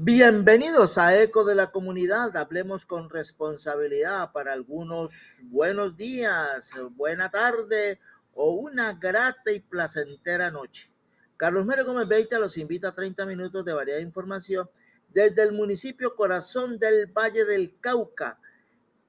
Bienvenidos 0.00 0.96
a 0.96 1.20
Eco 1.20 1.44
de 1.44 1.56
la 1.56 1.72
Comunidad. 1.72 2.36
Hablemos 2.36 2.86
con 2.86 3.10
responsabilidad 3.10 4.30
para 4.30 4.52
algunos 4.52 5.40
buenos 5.46 5.96
días, 5.96 6.70
buena 6.92 7.32
tarde 7.32 7.98
o 8.32 8.52
una 8.52 8.92
grata 8.92 9.50
y 9.50 9.58
placentera 9.58 10.52
noche. 10.52 10.88
Carlos 11.36 11.66
Mero 11.66 11.84
Gómez 11.84 12.06
Beita 12.06 12.38
los 12.38 12.58
invita 12.58 12.90
a 12.90 12.94
30 12.94 13.26
minutos 13.26 13.64
de 13.64 13.72
variada 13.72 14.00
información 14.00 14.70
desde 15.08 15.42
el 15.42 15.50
municipio 15.50 16.14
Corazón 16.14 16.78
del 16.78 17.06
Valle 17.06 17.44
del 17.44 17.80
Cauca, 17.80 18.38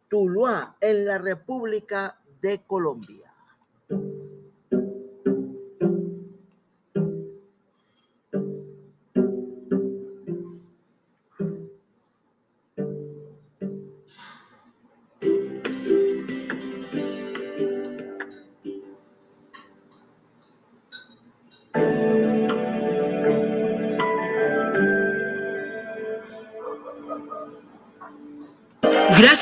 Tuluá, 0.08 0.76
en 0.82 1.06
la 1.06 1.20
República 1.20 2.20
de 2.42 2.66
Colombia. 2.66 3.29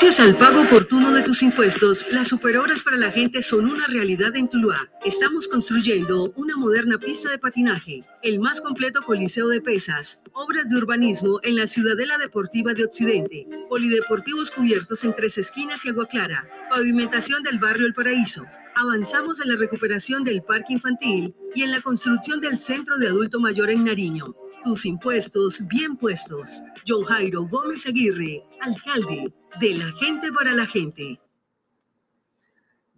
Gracias 0.07 0.25
al 0.25 0.37
pago 0.37 0.61
oportuno 0.61 1.11
de 1.11 1.21
tus 1.21 1.43
impuestos, 1.43 2.05
las 2.09 2.29
superhoras 2.29 2.81
para 2.81 2.95
la 2.95 3.11
gente 3.11 3.41
son 3.41 3.69
una 3.69 3.87
realidad 3.87 4.33
en 4.37 4.47
Tuluá. 4.47 4.87
Estamos 5.03 5.49
construyendo 5.49 6.31
una 6.37 6.55
moderna 6.55 6.97
pista 6.97 7.29
de 7.29 7.37
patinaje, 7.37 8.03
el 8.21 8.39
más 8.39 8.61
completo 8.61 9.01
coliseo 9.01 9.49
de 9.49 9.59
pesas, 9.59 10.21
obras 10.31 10.69
de 10.69 10.77
urbanismo 10.77 11.41
en 11.43 11.57
la 11.57 11.67
Ciudadela 11.67 12.17
Deportiva 12.17 12.73
de 12.73 12.85
Occidente, 12.85 13.47
polideportivos 13.67 14.49
cubiertos 14.49 15.03
en 15.03 15.13
tres 15.13 15.37
esquinas 15.39 15.83
y 15.83 15.89
agua 15.89 16.07
clara, 16.07 16.47
pavimentación 16.69 17.43
del 17.43 17.59
barrio 17.59 17.85
El 17.85 17.93
Paraíso, 17.93 18.45
avanzamos 18.79 19.39
en 19.41 19.49
la 19.49 19.55
recuperación 19.55 20.23
del 20.23 20.43
parque 20.43 20.73
infantil 20.73 21.35
y 21.55 21.63
en 21.63 21.71
la 21.71 21.81
construcción 21.81 22.39
del 22.39 22.59
centro 22.59 22.97
de 22.97 23.07
adulto 23.07 23.39
mayor 23.39 23.69
en 23.69 23.85
Nariño. 23.85 24.35
Tus 24.63 24.85
impuestos 24.85 25.67
bien 25.67 25.97
puestos. 25.97 26.61
John 26.87 27.03
Jairo 27.03 27.47
Gómez 27.47 27.85
Aguirre, 27.87 28.43
alcalde 28.61 29.33
de 29.59 29.73
la 29.73 29.91
gente 29.93 30.31
para 30.31 30.53
la 30.53 30.65
gente. 30.65 31.19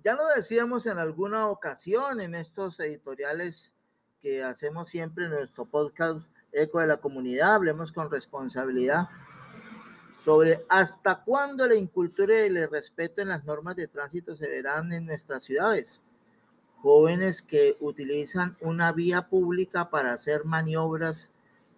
Ya 0.04 0.16
lo 0.16 0.28
decíamos 0.36 0.86
en 0.86 0.98
alguna 0.98 1.48
ocasión 1.48 2.20
en 2.20 2.36
estos 2.36 2.80
editoriales 2.80 3.74
que 4.22 4.44
hacemos 4.44 4.90
siempre 4.90 5.26
en 5.26 5.32
nuestro 5.32 5.66
podcast 5.66 6.30
Eco 6.52 6.80
de 6.80 6.88
la 6.88 6.98
Comunidad, 6.98 7.56
hablemos 7.56 7.92
con 7.92 8.10
responsabilidad 8.10 9.08
sobre 10.24 10.66
hasta 10.68 11.24
cuándo 11.24 11.66
la 11.66 11.76
incultura 11.76 12.34
y 12.34 12.48
el 12.48 12.70
respeto 12.70 13.22
en 13.22 13.30
las 13.30 13.46
normas 13.46 13.76
de 13.76 13.88
tránsito 13.88 14.36
se 14.36 14.48
verán 14.48 14.92
en 14.92 15.06
nuestras 15.06 15.44
ciudades. 15.44 16.04
Jóvenes 16.82 17.42
que 17.42 17.78
utilizan 17.80 18.58
una 18.62 18.92
vía 18.92 19.28
pública 19.28 19.90
para 19.90 20.14
hacer 20.14 20.46
maniobras 20.46 21.30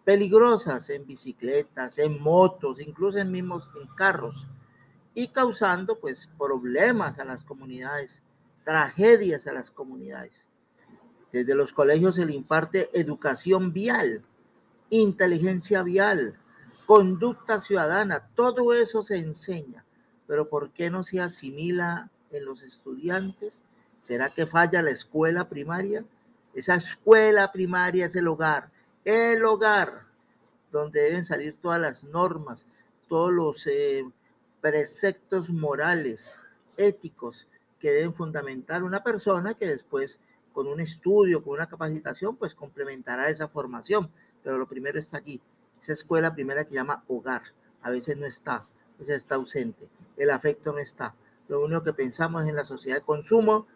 peligrosas 0.04 0.90
en 0.90 1.06
bicicletas, 1.06 1.98
en 1.98 2.22
motos, 2.22 2.82
incluso 2.82 3.20
en 3.20 3.32
mismos 3.32 3.68
en 3.80 3.88
carros 3.96 4.48
y 5.14 5.28
causando 5.28 6.00
pues 6.00 6.30
problemas 6.38 7.20
a 7.20 7.26
las 7.26 7.44
comunidades, 7.44 8.24
tragedias 8.64 9.46
a 9.48 9.54
las 9.54 9.70
comunidades. 9.70 10.48
Desde 11.32 11.56
los 11.56 11.74
colegios 11.74 12.16
se 12.16 12.26
le 12.26 12.34
imparte 12.34 12.90
educación 12.94 13.72
vial, 13.72 14.24
inteligencia 14.90 15.84
vial, 15.84 16.38
conducta 16.92 17.58
ciudadana, 17.58 18.28
todo 18.36 18.74
eso 18.74 19.02
se 19.02 19.16
enseña, 19.16 19.86
pero 20.28 20.50
¿por 20.50 20.72
qué 20.72 20.90
no 20.90 21.04
se 21.04 21.22
asimila 21.22 22.12
en 22.32 22.44
los 22.44 22.64
estudiantes? 22.64 23.64
¿Será 24.02 24.30
que 24.30 24.46
falla 24.46 24.82
la 24.82 24.92
escuela 24.92 25.48
primaria? 25.48 26.04
Esa 26.54 26.76
escuela 26.76 27.50
primaria 27.54 28.08
es 28.08 28.18
el 28.18 28.28
hogar, 28.28 28.72
el 29.06 29.46
hogar 29.46 30.04
donde 30.70 31.00
deben 31.00 31.24
salir 31.24 31.56
todas 31.62 31.80
las 31.80 32.04
normas, 32.04 32.68
todos 33.08 33.32
los 33.32 33.66
eh, 33.68 34.04
preceptos 34.60 35.50
morales, 35.50 36.42
éticos 36.76 37.48
que 37.80 37.92
deben 37.92 38.14
fundamentar 38.14 38.84
una 38.84 39.02
persona 39.02 39.54
que 39.54 39.66
después 39.66 40.20
con 40.52 40.68
un 40.68 40.82
estudio, 40.82 41.42
con 41.42 41.54
una 41.54 41.68
capacitación, 41.68 42.36
pues 42.36 42.54
complementará 42.54 43.30
esa 43.30 43.48
formación. 43.48 44.12
Pero 44.44 44.58
lo 44.58 44.68
primero 44.68 45.00
está 45.00 45.20
allí, 45.20 45.40
esa 45.82 45.94
escuela 45.94 46.34
primera 46.34 46.66
que 46.66 46.76
llama 46.76 47.04
hogar, 47.08 47.42
a 47.82 47.90
veces 47.90 48.16
no 48.18 48.26
está, 48.26 48.56
a 48.56 48.68
veces 49.00 49.16
está 49.16 49.36
ausente, 49.36 49.90
el 50.18 50.30
afecto 50.30 50.72
no 50.72 50.78
está. 50.78 51.16
Lo 51.48 51.64
único 51.64 51.84
que 51.84 51.94
pensamos 51.94 52.44
es 52.44 52.50
en 52.50 52.56
la 52.56 52.64
sociedad 52.64 52.98
de 52.98 53.04
consumo, 53.04 53.68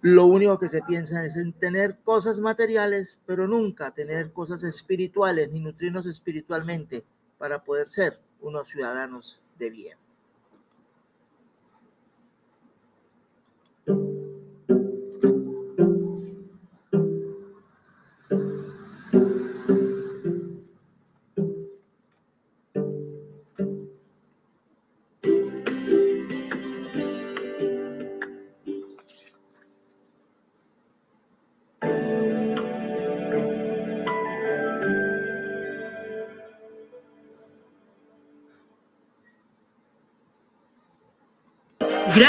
lo 0.00 0.26
único 0.26 0.58
que 0.58 0.68
se 0.68 0.82
piensa 0.82 1.24
es 1.24 1.36
en 1.36 1.52
tener 1.54 1.98
cosas 2.04 2.38
materiales, 2.38 3.18
pero 3.26 3.48
nunca 3.48 3.90
tener 3.92 4.32
cosas 4.32 4.62
espirituales 4.62 5.50
ni 5.50 5.60
nutrirnos 5.60 6.06
espiritualmente 6.06 7.04
para 7.38 7.64
poder 7.64 7.88
ser 7.88 8.20
unos 8.40 8.68
ciudadanos 8.68 9.40
de 9.58 9.70
bien. 9.70 9.98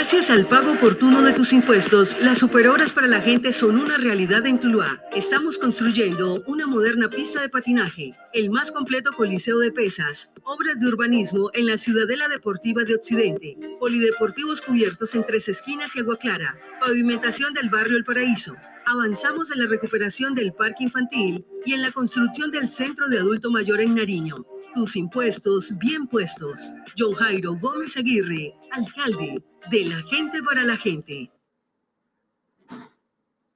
Gracias 0.05 0.29
al 0.29 0.45
pago 0.45 0.73
oportuno 0.73 1.23
de 1.23 1.33
tus 1.33 1.51
impuestos, 1.51 2.21
las 2.21 2.37
superhoras 2.37 2.93
para 2.93 3.07
la 3.07 3.21
gente 3.21 3.51
son 3.51 3.79
una 3.79 3.97
realidad 3.97 4.45
en 4.45 4.59
Tuluá. 4.59 5.01
Estamos 5.15 5.57
construyendo 5.57 6.43
una 6.45 6.67
moderna 6.67 7.09
pista 7.09 7.41
de 7.41 7.49
patinaje, 7.49 8.11
el 8.31 8.51
más 8.51 8.71
completo 8.71 9.11
coliseo 9.13 9.57
de 9.57 9.71
pesas, 9.71 10.31
obras 10.43 10.79
de 10.79 10.85
urbanismo 10.85 11.49
en 11.55 11.65
la 11.65 11.79
Ciudadela 11.79 12.27
Deportiva 12.27 12.83
de 12.83 12.93
Occidente, 12.93 13.57
polideportivos 13.79 14.61
cubiertos 14.61 15.15
en 15.15 15.25
tres 15.25 15.49
esquinas 15.49 15.95
y 15.95 16.01
agua 16.01 16.17
clara, 16.17 16.55
pavimentación 16.79 17.55
del 17.55 17.71
barrio 17.71 17.97
El 17.97 18.05
Paraíso. 18.05 18.55
Avanzamos 18.85 19.49
en 19.49 19.57
la 19.57 19.67
recuperación 19.67 20.35
del 20.35 20.53
parque 20.53 20.83
infantil 20.83 21.43
y 21.65 21.73
en 21.73 21.81
la 21.81 21.91
construcción 21.91 22.51
del 22.51 22.69
centro 22.69 23.09
de 23.09 23.17
adulto 23.17 23.49
mayor 23.49 23.81
en 23.81 23.95
Nariño. 23.95 24.45
Tus 24.75 24.97
impuestos 24.97 25.75
bien 25.79 26.05
puestos. 26.05 26.61
John 26.95 27.13
Jairo 27.13 27.55
Gómez 27.55 27.97
Aguirre, 27.97 28.53
alcalde 28.71 29.41
de 29.69 29.85
la 29.85 30.01
gente 30.03 30.41
para 30.43 30.63
la 30.63 30.77
gente. 30.77 31.31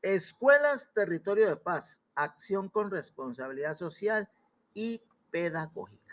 Escuelas 0.01 0.89
Territorio 0.93 1.47
de 1.49 1.57
Paz, 1.57 2.01
acción 2.15 2.69
con 2.69 2.89
responsabilidad 2.89 3.75
social 3.75 4.29
y 4.73 5.01
pedagógica. 5.29 6.08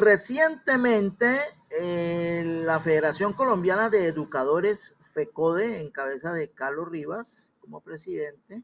Recientemente, 0.00 1.40
eh, 1.68 2.62
la 2.64 2.80
Federación 2.80 3.34
Colombiana 3.34 3.90
de 3.90 4.06
Educadores, 4.06 4.96
FECODE, 5.02 5.82
en 5.82 5.90
cabeza 5.90 6.32
de 6.32 6.48
Carlos 6.48 6.88
Rivas 6.88 7.52
como 7.60 7.82
presidente, 7.82 8.62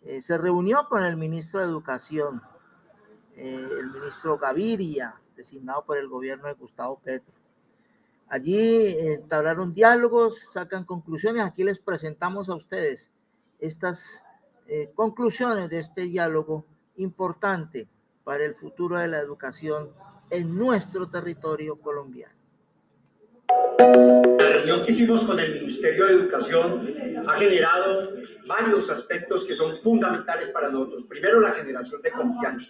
eh, 0.00 0.22
se 0.22 0.38
reunió 0.38 0.88
con 0.88 1.04
el 1.04 1.18
ministro 1.18 1.60
de 1.60 1.66
Educación, 1.66 2.40
eh, 3.34 3.68
el 3.70 3.90
ministro 3.90 4.38
Gaviria, 4.38 5.20
designado 5.36 5.84
por 5.84 5.98
el 5.98 6.08
gobierno 6.08 6.48
de 6.48 6.54
Gustavo 6.54 7.02
Petro. 7.04 7.34
Allí 8.26 8.96
entablaron 8.98 9.74
diálogos, 9.74 10.38
sacan 10.38 10.84
conclusiones. 10.84 11.42
Aquí 11.42 11.64
les 11.64 11.80
presentamos 11.80 12.48
a 12.48 12.54
ustedes 12.54 13.12
estas 13.58 14.24
conclusiones 14.94 15.68
de 15.68 15.80
este 15.80 16.02
diálogo 16.04 16.64
importante 16.96 17.90
para 18.24 18.44
el 18.44 18.54
futuro 18.54 18.96
de 18.96 19.06
la 19.06 19.18
educación 19.18 19.92
en 20.30 20.56
nuestro 20.56 21.08
territorio 21.08 21.76
colombiano. 21.76 22.34
La 23.78 24.48
reunión 24.48 24.84
que 24.84 24.92
hicimos 24.92 25.22
con 25.24 25.38
el 25.38 25.54
Ministerio 25.54 26.06
de 26.06 26.12
Educación 26.12 26.94
ha 27.26 27.32
generado 27.34 28.12
varios 28.46 28.90
aspectos 28.90 29.44
que 29.44 29.54
son 29.54 29.76
fundamentales 29.78 30.48
para 30.48 30.68
nosotros. 30.70 31.04
Primero, 31.04 31.40
la 31.40 31.52
generación 31.52 32.00
de 32.02 32.10
confianza. 32.10 32.68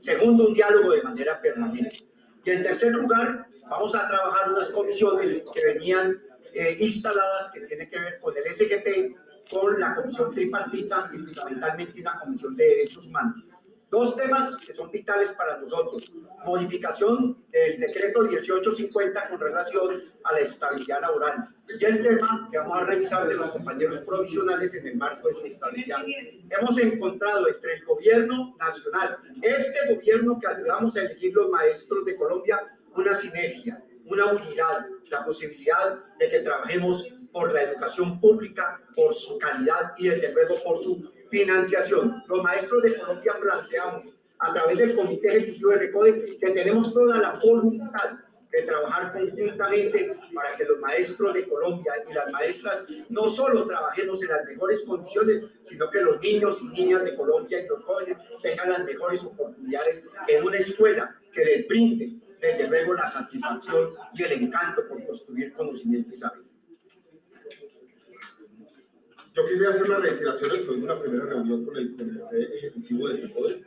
Segundo, 0.00 0.48
un 0.48 0.54
diálogo 0.54 0.92
de 0.92 1.02
manera 1.02 1.40
permanente. 1.40 2.04
Y 2.44 2.50
en 2.50 2.62
tercer 2.62 2.92
lugar, 2.92 3.46
vamos 3.68 3.94
a 3.94 4.08
trabajar 4.08 4.52
unas 4.52 4.70
comisiones 4.70 5.44
que 5.52 5.64
venían 5.64 6.20
eh, 6.54 6.76
instaladas 6.80 7.52
que 7.52 7.60
tienen 7.62 7.90
que 7.90 7.98
ver 7.98 8.18
con 8.20 8.34
el 8.36 8.44
SGP, 8.54 9.16
con 9.50 9.78
la 9.78 9.94
comisión 9.94 10.34
tripartita 10.34 11.10
y 11.12 11.18
fundamentalmente 11.18 12.00
una 12.00 12.18
comisión 12.20 12.54
de 12.56 12.64
derechos 12.64 13.06
humanos. 13.06 13.44
Dos 13.90 14.16
temas 14.16 14.54
que 14.56 14.74
son 14.74 14.90
vitales 14.90 15.30
para 15.30 15.56
nosotros. 15.56 16.12
Modificación 16.44 17.42
del 17.50 17.80
decreto 17.80 18.20
1850 18.20 19.28
con 19.30 19.40
relación 19.40 20.02
a 20.24 20.32
la 20.32 20.40
estabilidad 20.40 21.00
laboral. 21.00 21.48
Y 21.68 21.82
el 21.84 22.02
tema 22.02 22.48
que 22.50 22.58
vamos 22.58 22.76
a 22.76 22.84
revisar 22.84 23.26
de 23.26 23.34
los 23.34 23.48
compañeros 23.48 23.98
provisionales 24.00 24.74
en 24.74 24.88
el 24.88 24.96
marco 24.96 25.28
de 25.28 25.36
su 25.36 25.46
estabilidad. 25.46 26.04
Hemos 26.50 26.78
encontrado 26.78 27.48
entre 27.48 27.74
el 27.74 27.84
gobierno 27.86 28.54
nacional, 28.58 29.18
este 29.40 29.94
gobierno 29.94 30.38
que 30.38 30.48
ayudamos 30.48 30.94
a 30.96 31.00
elegir 31.00 31.32
los 31.34 31.48
maestros 31.48 32.04
de 32.04 32.16
Colombia, 32.16 32.60
una 32.94 33.14
sinergia, 33.14 33.82
una 34.04 34.26
unidad, 34.26 34.86
la 35.10 35.24
posibilidad 35.24 35.98
de 36.18 36.28
que 36.28 36.40
trabajemos 36.40 37.06
por 37.32 37.52
la 37.52 37.62
educación 37.62 38.20
pública, 38.20 38.82
por 38.94 39.14
su 39.14 39.38
calidad 39.38 39.94
y 39.96 40.08
desde 40.08 40.32
luego 40.32 40.56
por 40.62 40.82
su 40.82 41.10
financiación. 41.30 42.22
Los 42.26 42.42
maestros 42.42 42.82
de 42.82 42.98
Colombia 42.98 43.34
planteamos 43.40 44.06
a 44.38 44.52
través 44.52 44.78
del 44.78 44.94
Comité 44.94 45.36
Ejecutivo 45.36 45.70
de 45.70 45.78
RECODE 45.78 46.38
que 46.38 46.50
tenemos 46.50 46.92
toda 46.92 47.18
la 47.18 47.40
voluntad 47.42 48.18
de 48.50 48.62
trabajar 48.62 49.12
conjuntamente 49.12 50.16
para 50.34 50.56
que 50.56 50.64
los 50.64 50.78
maestros 50.80 51.34
de 51.34 51.46
Colombia 51.46 51.92
y 52.08 52.14
las 52.14 52.32
maestras 52.32 52.86
no 53.10 53.28
solo 53.28 53.66
trabajemos 53.66 54.22
en 54.22 54.28
las 54.28 54.44
mejores 54.46 54.82
condiciones, 54.84 55.44
sino 55.64 55.90
que 55.90 56.00
los 56.00 56.20
niños 56.20 56.58
y 56.62 56.68
niñas 56.68 57.04
de 57.04 57.14
Colombia 57.14 57.60
y 57.60 57.68
los 57.68 57.84
jóvenes 57.84 58.16
tengan 58.42 58.70
las 58.70 58.84
mejores 58.84 59.22
oportunidades 59.24 60.04
en 60.28 60.44
una 60.44 60.56
escuela 60.56 61.14
que 61.32 61.44
les 61.44 61.68
brinde 61.68 62.14
desde 62.40 62.68
luego 62.68 62.94
la 62.94 63.10
satisfacción 63.10 63.94
y 64.14 64.22
el 64.22 64.32
encanto 64.32 64.86
por 64.88 65.04
construir 65.04 65.52
conocimiento 65.52 66.14
y 66.14 66.18
saber. 66.18 66.47
Yo 69.38 69.46
quisiera 69.46 69.70
hacer 69.70 69.86
una 69.86 69.98
reiteración 69.98 70.50
después 70.50 70.78
de 70.78 70.84
una 70.84 70.98
primera 70.98 71.24
reunión 71.26 71.64
con 71.64 71.76
el 71.76 71.94
Comité 71.94 72.56
Ejecutivo 72.56 73.08
de 73.08 73.18
FECODE. 73.18 73.64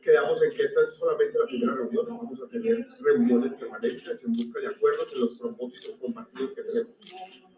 Quedamos 0.00 0.40
en 0.44 0.50
que 0.50 0.62
esta 0.62 0.80
es 0.80 0.94
solamente 0.94 1.36
la 1.40 1.46
primera 1.46 1.74
reunión, 1.74 2.06
vamos 2.06 2.40
a 2.40 2.46
tener 2.46 2.86
reuniones 3.00 3.52
permanentes 3.54 4.24
en 4.24 4.32
busca 4.32 4.60
de 4.60 4.68
acuerdos 4.68 5.12
en 5.12 5.20
los 5.22 5.40
propósitos 5.40 5.96
compartidos 6.00 6.52
que 6.52 6.62
tenemos, 6.62 6.92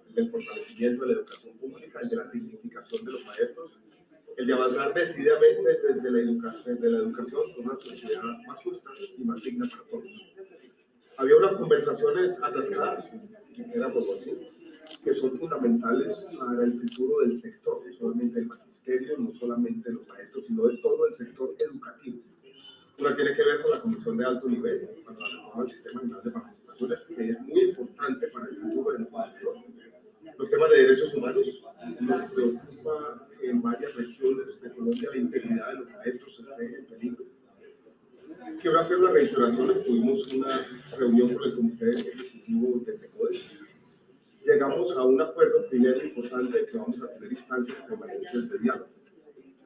el 0.08 0.14
del 0.14 0.30
fortalecimiento 0.30 1.02
de 1.02 1.08
la 1.12 1.20
educación 1.20 1.58
pública, 1.58 2.00
el 2.00 2.08
de 2.08 2.16
la 2.16 2.24
dignificación 2.30 3.04
de 3.04 3.12
los 3.12 3.26
maestros, 3.26 3.78
el 4.38 4.46
de 4.46 4.52
avanzar 4.54 4.94
decididamente 4.94 5.78
desde 5.86 6.10
la, 6.10 6.18
educa 6.20 6.56
desde 6.64 6.90
la 6.90 6.96
educación 6.96 7.52
con 7.52 7.66
una 7.66 7.78
sociedad 7.78 8.22
más 8.48 8.62
justa 8.62 8.90
y 9.18 9.22
más 9.22 9.42
digna 9.42 9.68
para 9.68 9.82
todos. 9.90 10.08
Había 11.18 11.36
unas 11.36 11.52
conversaciones 11.56 12.42
atascadas, 12.42 13.12
era 13.74 13.92
por 13.92 14.02
así, 14.18 14.53
que 15.04 15.14
son 15.14 15.38
fundamentales 15.38 16.26
para 16.38 16.64
el 16.64 16.80
futuro 16.80 17.20
del 17.20 17.38
sector, 17.38 17.82
no 17.86 17.92
solamente 17.92 18.40
del 18.40 18.48
magisterio, 18.48 19.18
no 19.18 19.32
solamente 19.32 19.90
de 19.90 19.96
los 19.96 20.08
maestros, 20.08 20.46
sino 20.46 20.66
de 20.66 20.78
todo 20.78 21.06
el 21.06 21.14
sector 21.14 21.54
educativo. 21.58 22.18
Una 22.98 23.14
tiene 23.14 23.34
que 23.34 23.44
ver 23.44 23.60
con 23.60 23.70
la 23.72 23.80
Comisión 23.80 24.16
de 24.16 24.24
Alto 24.24 24.48
Nivel, 24.48 24.88
para 25.04 25.18
la 25.18 25.26
reforma 25.26 25.62
del 25.62 25.72
Sistema 25.72 26.00
Nacional 26.00 26.24
de 26.24 26.30
Participaciones, 26.30 27.00
que 27.00 27.30
es 27.30 27.40
muy 27.40 27.60
importante 27.60 28.28
para 28.28 28.46
el 28.46 28.56
futuro 28.56 28.92
de 28.92 28.98
nuestro 29.00 29.24
sector. 29.24 29.56
Los 30.38 30.50
temas 30.50 30.70
de 30.70 30.78
derechos 30.78 31.14
humanos 31.14 31.62
nos 32.00 32.30
preocupa 32.32 33.28
en 33.42 33.62
varias 33.62 33.94
regiones 33.94 34.60
de 34.60 34.70
Colombia 34.70 35.10
la 35.12 35.18
integridad 35.18 35.68
de 35.68 35.78
los 35.80 35.90
maestros 35.90 36.40
esté 36.40 36.78
en 36.78 36.86
peligro. 36.86 37.24
Quiero 38.60 38.80
hacer 38.80 38.98
una 38.98 39.10
reiteración, 39.10 39.84
tuvimos 39.84 40.32
una 40.32 40.66
reunión 40.98 41.34
con 41.34 41.44
el 41.44 41.54
Comité 41.54 41.90
Ejecutivo 41.90 42.80
de 42.84 42.92
PECODE, 42.94 43.40
llegamos 44.44 44.92
a 44.96 45.02
un 45.02 45.20
acuerdo 45.20 45.66
primero 45.68 46.04
importante 46.04 46.66
que 46.66 46.76
vamos 46.76 47.00
a 47.02 47.08
tener 47.14 47.32
instancias 47.32 47.78
permanentes 47.88 48.50
de 48.50 48.58
diálogo, 48.58 48.88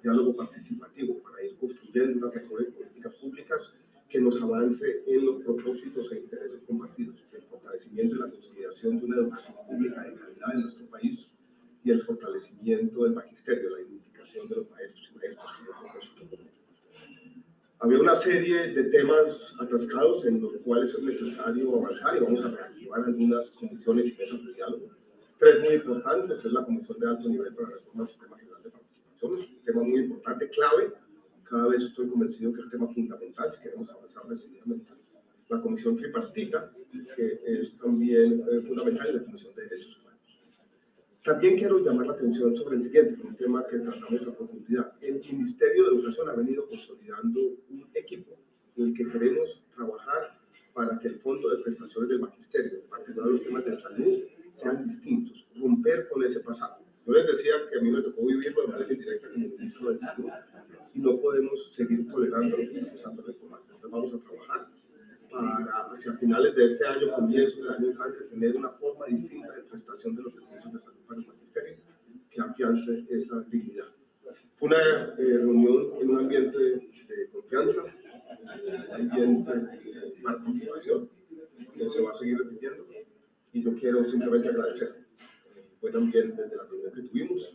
diálogo 0.02 0.36
participativo, 0.36 1.20
para 1.22 1.44
ir 1.44 1.56
construyendo 1.56 2.18
unas 2.18 2.34
mejores 2.34 2.72
políticas 2.72 3.14
públicas 3.16 3.72
que 4.08 4.20
nos 4.20 4.40
avance 4.40 5.02
en 5.06 5.26
los 5.26 5.42
propósitos 5.42 6.10
e 6.12 6.18
intereses 6.18 6.62
compartidos, 6.62 7.16
el 7.32 7.42
fortalecimiento 7.42 8.16
y 8.16 8.18
la 8.18 8.30
consolidación 8.30 8.98
de 8.98 9.04
una 9.04 9.16
educación 9.16 9.54
pública 9.66 10.02
de 10.02 10.14
calidad 10.14 10.54
en 10.54 10.60
nuestro 10.62 10.86
país 10.86 11.28
y 11.84 11.90
el 11.90 12.00
fortalecimiento 12.00 13.04
del 13.04 13.12
magisterio, 13.14 13.70
la 13.70 13.80
identificación 13.80 14.48
de 14.48 14.56
los 14.56 14.70
maestros 14.70 15.10
y 15.12 15.18
maestras 15.18 15.48
había 17.80 18.00
una 18.00 18.14
serie 18.16 18.72
de 18.74 18.84
temas 18.84 19.54
atascados 19.60 20.24
en 20.26 20.40
los 20.40 20.56
cuales 20.58 20.92
es 20.94 21.02
necesario 21.02 21.76
avanzar 21.76 22.16
y 22.16 22.20
vamos 22.20 22.44
a 22.44 22.48
algunas 23.04 23.50
comisiones 23.52 24.08
y 24.08 24.16
mesas 24.16 24.44
de 24.44 24.52
diálogo. 24.54 24.90
Tres 25.38 25.60
muy 25.60 25.74
importantes, 25.74 26.44
es 26.44 26.52
la 26.52 26.64
Comisión 26.64 26.98
de 26.98 27.08
Alto 27.08 27.28
Nivel 27.28 27.54
para 27.54 27.68
la 27.68 27.74
Reforma 27.76 28.02
del 28.02 28.10
Sistema 28.10 28.38
General 28.38 28.62
de 28.62 28.70
Participación, 28.70 29.32
un 29.32 29.64
tema 29.64 29.82
muy 29.82 30.00
importante, 30.00 30.48
clave. 30.50 30.92
Cada 31.44 31.68
vez 31.68 31.82
estoy 31.82 32.08
convencido 32.08 32.52
que 32.52 32.58
es 32.58 32.64
un 32.64 32.70
tema 32.70 32.88
fundamental 32.88 33.52
si 33.52 33.60
queremos 33.60 33.88
avanzar 33.88 34.26
decididamente. 34.26 34.92
La 35.48 35.60
Comisión 35.60 35.96
Tripartita, 35.96 36.72
que 37.16 37.40
es 37.46 37.76
también 37.78 38.44
eh, 38.50 38.60
fundamental, 38.60 39.08
y 39.10 39.12
la 39.14 39.24
Comisión 39.24 39.54
de 39.54 39.62
Derechos 39.62 39.98
Humanos. 39.98 40.08
También 41.22 41.56
quiero 41.56 41.78
llamar 41.78 42.06
la 42.06 42.12
atención 42.14 42.54
sobre 42.56 42.76
el 42.76 42.82
siguiente, 42.82 43.16
un 43.22 43.36
tema 43.36 43.66
que 43.66 43.78
tratamos 43.78 44.26
a 44.26 44.36
profundidad. 44.36 44.92
El 45.00 45.20
Ministerio 45.20 45.84
de 45.84 45.96
Educación 45.96 46.28
ha 46.28 46.32
venido 46.32 46.66
consolidando 46.66 47.40
un 47.70 47.86
equipo 47.94 48.36
en 48.76 48.86
el 48.86 48.94
que 48.94 49.08
queremos 49.08 49.62
trabajar 49.74 50.37
para 50.78 50.96
que 51.00 51.08
el 51.08 51.16
fondo 51.16 51.50
de 51.50 51.56
prestaciones 51.64 52.08
del 52.08 52.20
magisterio, 52.20 52.78
en 52.78 52.88
particular 52.88 53.28
los 53.30 53.42
temas 53.42 53.64
de 53.64 53.72
salud, 53.72 54.22
sean 54.52 54.84
distintos, 54.84 55.44
romper 55.56 56.08
con 56.08 56.22
ese 56.22 56.38
pasado. 56.38 56.78
Yo 57.04 57.14
les 57.14 57.26
decía 57.26 57.54
que 57.68 57.80
a 57.80 57.82
mí 57.82 57.90
me 57.90 58.00
tocó 58.00 58.24
vivirlo 58.24 58.62
de 58.62 58.68
manera 58.68 58.92
indirecta 58.92 59.28
como 59.28 59.48
ministro 59.48 59.90
de 59.90 59.98
Salud 59.98 60.30
y 60.94 61.00
no 61.00 61.18
podemos 61.18 61.68
seguir 61.72 62.08
tolerando 62.08 62.58
y 62.60 62.62
usando 62.62 63.26
información. 63.26 63.74
Entonces 63.74 63.90
vamos 63.90 64.14
a 64.14 64.18
trabajar 64.18 64.68
para 65.32 65.92
hacia 65.92 66.12
finales 66.12 66.54
de 66.54 66.66
este 66.66 66.86
año, 66.86 67.12
comienzo 67.12 67.56
del 67.56 67.70
año 67.70 67.86
entrante, 67.88 68.24
tener 68.30 68.56
una 68.56 68.70
forma 68.70 69.06
distinta 69.06 69.52
de 69.56 69.62
prestación 69.62 70.14
de 70.14 70.22
los 70.22 70.32
servicios 70.32 70.72
de 70.72 70.78
salud 70.78 71.00
para 71.08 71.20
el 71.20 71.26
magisterio 71.26 71.76
que 72.30 72.40
afiance 72.40 73.04
esa 73.10 73.40
dignidad. 73.48 73.88
Fue 74.54 74.68
una 74.68 74.78
eh, 74.78 75.38
reunión 75.38 75.88
en 76.00 76.10
un 76.10 76.18
ambiente 76.20 76.58
de 76.58 77.30
confianza, 77.32 77.82
en 78.58 78.74
un 78.74 78.92
ambiente 78.92 79.52
de 79.54 80.22
participación, 80.22 81.08
que 81.74 81.88
se 81.88 82.02
va 82.02 82.10
a 82.10 82.14
seguir 82.14 82.38
repitiendo. 82.38 82.86
Y 83.52 83.62
yo 83.62 83.74
quiero 83.74 84.04
simplemente 84.04 84.48
agradecer 84.48 84.94
el 85.56 85.64
buen 85.80 85.96
ambiente 85.96 86.42
de 86.42 86.56
la 86.56 86.64
reunión 86.64 86.92
que 86.92 87.02
tuvimos, 87.02 87.54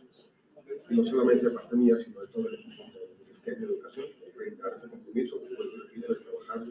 y 0.90 0.96
no 0.96 1.04
solamente 1.04 1.48
de 1.48 1.52
parte 1.52 1.76
mía, 1.76 1.98
sino 2.00 2.22
de 2.22 2.28
todo 2.28 2.48
el 2.48 2.56
equipo 2.56 2.84
del 2.94 3.26
Ministerio 3.26 3.60
de 3.60 3.74
Educación, 3.74 4.06
reiterar 4.36 4.74
ese 4.74 4.90
compromiso, 4.90 5.40
por 5.40 5.50
el 5.52 6.02
de 6.02 6.16
trabajar 6.16 6.66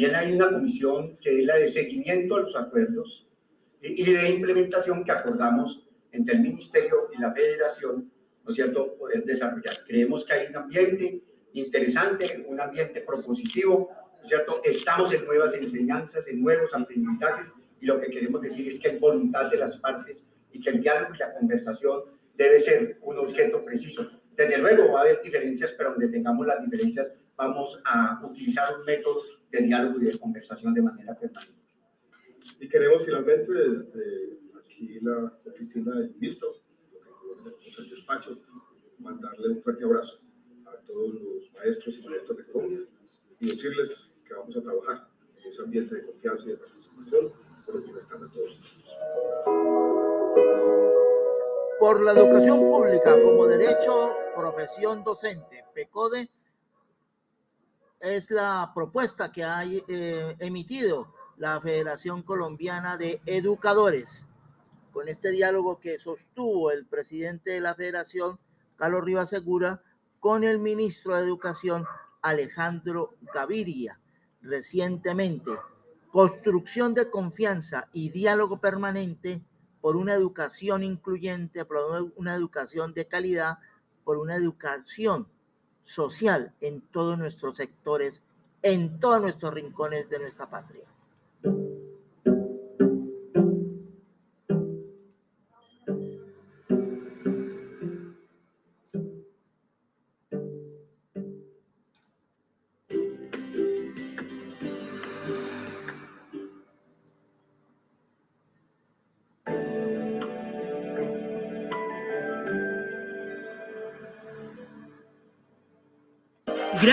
también 0.00 0.14
hay 0.14 0.34
una 0.34 0.50
comisión 0.50 1.18
que 1.18 1.40
es 1.40 1.44
la 1.44 1.56
de 1.56 1.68
seguimiento 1.68 2.36
a 2.36 2.40
los 2.40 2.56
acuerdos 2.56 3.26
y 3.82 4.10
de 4.10 4.30
implementación 4.30 5.04
que 5.04 5.12
acordamos 5.12 5.86
entre 6.12 6.36
el 6.36 6.40
Ministerio 6.40 7.08
y 7.14 7.20
la 7.20 7.32
Federación, 7.32 8.10
¿no 8.44 8.50
es 8.50 8.56
cierto?, 8.56 8.96
poder 8.96 9.24
desarrollar. 9.24 9.74
Creemos 9.86 10.24
que 10.24 10.32
hay 10.32 10.46
un 10.48 10.56
ambiente 10.56 11.22
interesante, 11.52 12.46
un 12.48 12.58
ambiente 12.58 13.02
propositivo, 13.02 13.90
¿no 14.16 14.22
es 14.22 14.28
cierto? 14.28 14.62
Estamos 14.64 15.12
en 15.12 15.24
nuevas 15.26 15.52
enseñanzas, 15.54 16.26
en 16.28 16.40
nuevos 16.40 16.72
aprendizajes 16.74 17.48
y 17.80 17.84
lo 17.84 18.00
que 18.00 18.08
queremos 18.08 18.40
decir 18.40 18.68
es 18.68 18.80
que 18.80 18.90
hay 18.90 18.98
voluntad 18.98 19.50
de 19.50 19.58
las 19.58 19.76
partes 19.76 20.24
y 20.52 20.60
que 20.60 20.70
el 20.70 20.80
diálogo 20.80 21.14
y 21.14 21.18
la 21.18 21.34
conversación 21.34 22.04
debe 22.36 22.58
ser 22.58 22.98
un 23.02 23.18
objeto 23.18 23.62
preciso 23.62 24.10
desde 24.34 24.56
luego 24.56 24.92
va 24.92 25.00
a 25.00 25.02
haber 25.02 25.20
diferencias, 25.20 25.72
pero 25.76 25.90
donde 25.90 26.08
tengamos 26.08 26.46
las 26.46 26.62
diferencias 26.64 27.08
vamos 27.36 27.80
a 27.84 28.20
utilizar 28.24 28.74
un 28.78 28.86
método 28.86 29.22
de 29.50 29.62
diálogo 29.62 30.00
y 30.00 30.06
de 30.06 30.18
conversación 30.18 30.74
de 30.74 30.82
manera 30.82 31.18
permanente. 31.18 31.54
Y 32.58 32.68
queremos 32.68 33.04
finalmente 33.04 33.52
desde 33.52 34.38
aquí 34.58 35.00
la 35.00 35.32
oficina 35.46 35.96
del 35.96 36.10
ministro, 36.14 36.54
el 37.78 37.90
despacho, 37.90 38.38
mandarle 38.98 39.48
un 39.48 39.62
fuerte 39.62 39.84
abrazo 39.84 40.20
a 40.66 40.76
todos 40.86 41.14
los 41.14 41.52
maestros 41.54 41.98
y 41.98 42.08
maestras 42.08 42.38
de 42.38 42.44
Colombia 42.46 42.80
y 43.40 43.48
decirles 43.48 44.10
que 44.26 44.34
vamos 44.34 44.56
a 44.56 44.60
trabajar 44.60 45.08
en 45.38 45.48
ese 45.48 45.62
ambiente 45.62 45.94
de 45.94 46.02
confianza 46.02 46.44
y 46.44 46.50
de 46.50 46.56
participación 46.58 47.32
por 47.64 47.76
el 47.76 47.82
bienestar 47.82 48.20
de 48.20 48.28
todos. 48.28 48.60
por 51.80 52.02
la 52.02 52.12
educación 52.12 52.60
pública 52.60 53.20
como 53.22 53.46
derecho, 53.46 54.14
profesión 54.36 55.02
docente, 55.02 55.64
FECODE, 55.72 56.28
es 58.00 58.30
la 58.30 58.72
propuesta 58.74 59.30
que 59.30 59.44
ha 59.44 59.64
eh, 59.64 60.36
emitido 60.38 61.12
la 61.36 61.60
Federación 61.60 62.22
Colombiana 62.22 62.96
de 62.96 63.20
Educadores. 63.26 64.26
Con 64.92 65.08
este 65.08 65.30
diálogo 65.30 65.78
que 65.78 65.98
sostuvo 65.98 66.70
el 66.70 66.86
presidente 66.86 67.52
de 67.52 67.60
la 67.60 67.74
Federación, 67.74 68.38
Carlos 68.76 69.04
Rivas 69.04 69.28
Segura, 69.28 69.82
con 70.18 70.44
el 70.44 70.58
ministro 70.58 71.14
de 71.14 71.22
Educación, 71.22 71.84
Alejandro 72.22 73.14
Gaviria, 73.34 74.00
recientemente. 74.42 75.52
Construcción 76.10 76.94
de 76.94 77.08
confianza 77.08 77.88
y 77.92 78.10
diálogo 78.10 78.60
permanente 78.60 79.42
por 79.80 79.96
una 79.96 80.14
educación 80.14 80.82
incluyente, 80.82 81.64
por 81.64 82.12
una 82.16 82.34
educación 82.34 82.92
de 82.92 83.06
calidad, 83.06 83.58
por 84.04 84.18
una 84.18 84.34
educación 84.34 85.28
social 85.90 86.52
en 86.60 86.80
todos 86.80 87.18
nuestros 87.18 87.56
sectores, 87.56 88.22
en 88.62 89.00
todos 89.00 89.20
nuestros 89.20 89.52
rincones 89.52 90.08
de 90.08 90.20
nuestra 90.20 90.48
patria. 90.48 90.84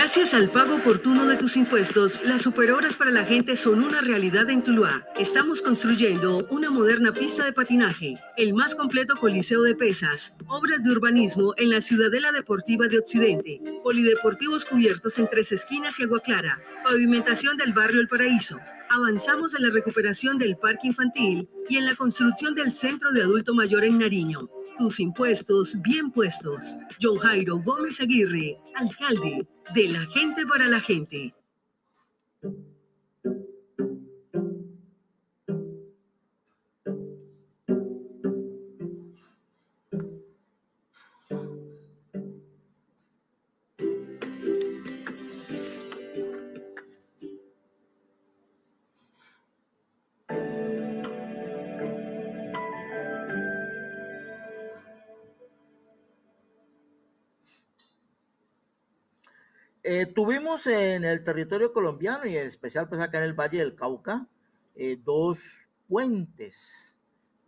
Gracias 0.08 0.32
al 0.32 0.48
pago 0.48 0.76
oportuno 0.76 1.26
de 1.26 1.36
tus 1.36 1.58
impuestos, 1.58 2.24
las 2.24 2.40
superhoras 2.40 2.96
para 2.96 3.10
la 3.10 3.26
gente 3.26 3.56
son 3.56 3.84
una 3.84 4.00
realidad 4.00 4.48
en 4.48 4.62
Tuluá. 4.62 5.04
Estamos 5.18 5.60
construyendo 5.60 6.46
una 6.48 6.70
moderna 6.70 7.12
pista 7.12 7.44
de 7.44 7.52
patinaje, 7.52 8.14
el 8.38 8.54
más 8.54 8.74
completo 8.74 9.16
coliseo 9.16 9.60
de 9.60 9.74
pesas, 9.74 10.34
obras 10.46 10.82
de 10.82 10.92
urbanismo 10.92 11.52
en 11.58 11.68
la 11.68 11.82
Ciudadela 11.82 12.32
Deportiva 12.32 12.88
de 12.88 12.98
Occidente, 12.98 13.60
polideportivos 13.82 14.64
cubiertos 14.64 15.18
en 15.18 15.28
tres 15.28 15.52
esquinas 15.52 16.00
y 16.00 16.04
agua 16.04 16.20
clara, 16.20 16.58
pavimentación 16.84 17.58
del 17.58 17.74
barrio 17.74 18.00
El 18.00 18.08
Paraíso, 18.08 18.58
avanzamos 18.90 19.54
en 19.54 19.62
la 19.62 19.70
recuperación 19.70 20.38
del 20.38 20.56
parque 20.56 20.88
infantil 20.88 21.48
y 21.68 21.76
en 21.76 21.86
la 21.86 21.96
construcción 21.96 22.54
del 22.54 22.72
centro 22.72 23.12
de 23.12 23.22
adulto 23.22 23.54
mayor 23.54 23.84
en 23.84 23.98
Nariño. 23.98 24.48
Tus 24.78 25.00
impuestos 25.00 25.80
bien 25.82 26.10
puestos. 26.10 26.76
John 27.00 27.18
Jairo 27.18 27.58
Gómez 27.58 28.00
Aguirre, 28.00 28.58
alcalde 28.74 29.46
de 29.74 29.88
la 29.88 30.06
gente 30.06 30.46
para 30.46 30.66
la 30.68 30.80
gente. 30.80 31.34
Eh, 59.90 60.04
tuvimos 60.04 60.66
en 60.66 61.02
el 61.02 61.24
territorio 61.24 61.72
colombiano 61.72 62.26
y 62.26 62.36
en 62.36 62.46
especial 62.46 62.90
pues 62.90 63.00
acá 63.00 63.16
en 63.16 63.24
el 63.24 63.32
Valle 63.32 63.60
del 63.60 63.74
Cauca 63.74 64.26
eh, 64.76 64.98
dos 65.02 65.66
puentes. 65.88 66.94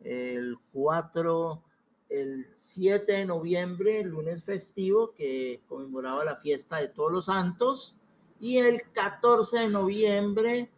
El 0.02 0.56
4, 0.73 1.62
el 2.09 2.49
7 2.54 3.12
de 3.12 3.26
noviembre, 3.26 4.00
el 4.00 4.09
lunes 4.09 4.42
festivo, 4.42 5.12
que 5.12 5.61
conmemoraba 5.68 6.25
la 6.25 6.37
fiesta 6.37 6.78
de 6.78 6.88
todos 6.88 7.12
los 7.12 7.26
santos, 7.26 7.94
y 8.40 8.56
el 8.56 8.85
14 8.92 9.59
de 9.59 9.68
noviembre, 9.68 10.70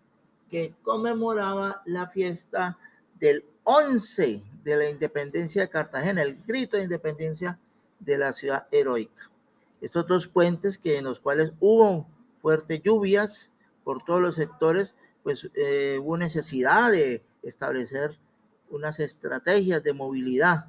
que 0.51 0.75
conmemoraba 0.83 1.81
la 1.87 2.09
fiesta 2.09 2.77
del 3.21 3.45
11 3.63 4.43
de 4.65 4.77
la 4.77 4.91
independencia 4.91 5.63
de 5.63 5.71
Cartagena, 5.71 6.23
el 6.23 6.43
grito 6.43 6.77
de 6.77 6.83
independencia 6.83 7.57
de 8.01 8.19
la 8.19 8.33
ciudad 8.33 8.67
heroica 8.73 9.32
estos 9.83 10.07
dos 10.07 10.29
puentes 10.29 10.79
que 10.79 10.97
en 10.97 11.05
los 11.05 11.21
cuales 11.21 11.53
hubo 11.61 12.07
fuertes 12.41 12.81
lluvias 12.83 13.51
por 13.85 14.05
todos 14.05 14.21
los 14.21 14.37
sectores, 14.37 14.95
pues 15.23 15.51
eh, 15.55 15.99
hubo 16.01 16.17
necesidad 16.17 16.91
de 16.91 17.23
establecer 17.43 18.19
unas 18.71 19.01
estrategias 19.01 19.83
de 19.83 19.93
movilidad 19.93 20.67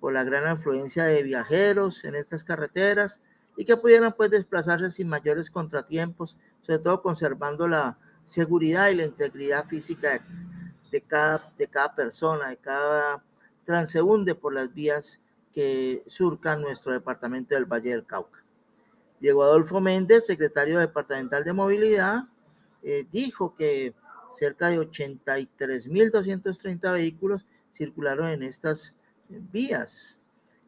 por 0.00 0.12
la 0.12 0.24
gran 0.24 0.46
afluencia 0.46 1.04
de 1.04 1.22
viajeros 1.22 2.04
en 2.04 2.14
estas 2.14 2.42
carreteras 2.42 3.20
y 3.56 3.64
que 3.64 3.76
pudieran 3.76 4.14
pues 4.16 4.30
desplazarse 4.30 4.90
sin 4.90 5.08
mayores 5.08 5.50
contratiempos, 5.50 6.36
sobre 6.62 6.78
todo 6.78 7.02
conservando 7.02 7.68
la 7.68 7.98
seguridad 8.24 8.88
y 8.88 8.94
la 8.94 9.04
integridad 9.04 9.66
física 9.66 10.24
de, 10.90 11.00
cada, 11.02 11.52
de 11.58 11.66
cada 11.66 11.94
persona, 11.94 12.48
de 12.48 12.56
cada 12.56 13.22
transeúnde 13.64 14.34
por 14.34 14.54
las 14.54 14.72
vías 14.72 15.20
que 15.52 16.02
surcan 16.06 16.62
nuestro 16.62 16.92
departamento 16.92 17.54
del 17.54 17.66
Valle 17.66 17.90
del 17.90 18.06
Cauca. 18.06 18.42
Diego 19.20 19.42
Adolfo 19.42 19.80
Méndez, 19.80 20.26
secretario 20.26 20.78
departamental 20.78 21.44
de 21.44 21.52
movilidad, 21.52 22.24
eh, 22.82 23.06
dijo 23.10 23.54
que 23.54 23.94
cerca 24.30 24.68
de 24.68 24.78
83.230 24.78 26.92
vehículos 26.92 27.46
circularon 27.74 28.28
en 28.28 28.42
estas 28.42 28.96
vías. 29.28 30.20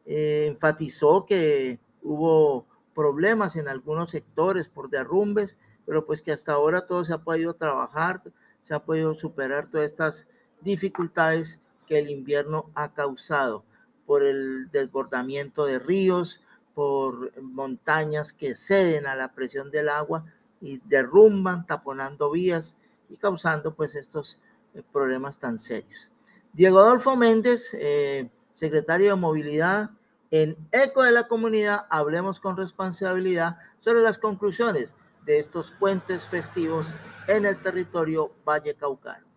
Eh, 0.05 0.45
enfatizó 0.47 1.25
que 1.25 1.79
hubo 2.01 2.65
problemas 2.93 3.55
en 3.55 3.67
algunos 3.67 4.11
sectores 4.11 4.67
por 4.67 4.89
derrumbes, 4.89 5.57
pero 5.85 6.05
pues 6.05 6.21
que 6.21 6.31
hasta 6.31 6.53
ahora 6.53 6.85
todo 6.85 7.03
se 7.05 7.13
ha 7.13 7.19
podido 7.19 7.53
trabajar, 7.53 8.21
se 8.61 8.73
ha 8.73 8.83
podido 8.83 9.13
superar 9.15 9.69
todas 9.69 9.85
estas 9.85 10.27
dificultades 10.61 11.59
que 11.87 11.99
el 11.99 12.09
invierno 12.09 12.69
ha 12.75 12.93
causado 12.93 13.63
por 14.11 14.23
el 14.23 14.69
desbordamiento 14.71 15.65
de 15.65 15.79
ríos, 15.79 16.41
por 16.73 17.31
montañas 17.41 18.33
que 18.33 18.55
ceden 18.55 19.07
a 19.07 19.15
la 19.15 19.33
presión 19.33 19.71
del 19.71 19.87
agua 19.87 20.25
y 20.59 20.79
derrumban, 20.79 21.65
taponando 21.65 22.29
vías 22.29 22.75
y 23.07 23.15
causando 23.15 23.73
pues 23.73 23.95
estos 23.95 24.37
eh, 24.73 24.83
problemas 24.91 25.39
tan 25.39 25.57
serios. 25.59 26.11
Diego 26.51 26.79
Adolfo 26.79 27.15
Méndez, 27.15 27.73
eh, 27.73 28.29
secretario 28.51 29.11
de 29.11 29.15
Movilidad, 29.15 29.91
en 30.29 30.57
Eco 30.73 31.03
de 31.03 31.11
la 31.11 31.29
Comunidad, 31.29 31.85
hablemos 31.89 32.41
con 32.41 32.57
responsabilidad 32.57 33.59
sobre 33.79 34.01
las 34.01 34.17
conclusiones 34.17 34.93
de 35.23 35.39
estos 35.39 35.71
puentes 35.71 36.27
festivos 36.27 36.93
en 37.27 37.45
el 37.45 37.61
territorio 37.61 38.33
Valle 38.45 38.75
Caucano. 38.75 39.30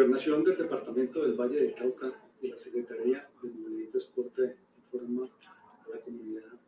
Gobernación 0.00 0.42
del 0.44 0.56
Departamento 0.56 1.20
del 1.20 1.34
Valle 1.34 1.60
del 1.60 1.74
Cauca 1.74 2.10
y 2.40 2.48
la 2.48 2.56
Secretaría 2.56 3.28
de 3.42 3.50
Movilidad 3.50 3.82
y 3.82 3.86
Transporte 3.88 4.56
informa 4.78 5.26
a 5.26 5.90
la 5.94 6.00
comunidad 6.00 6.58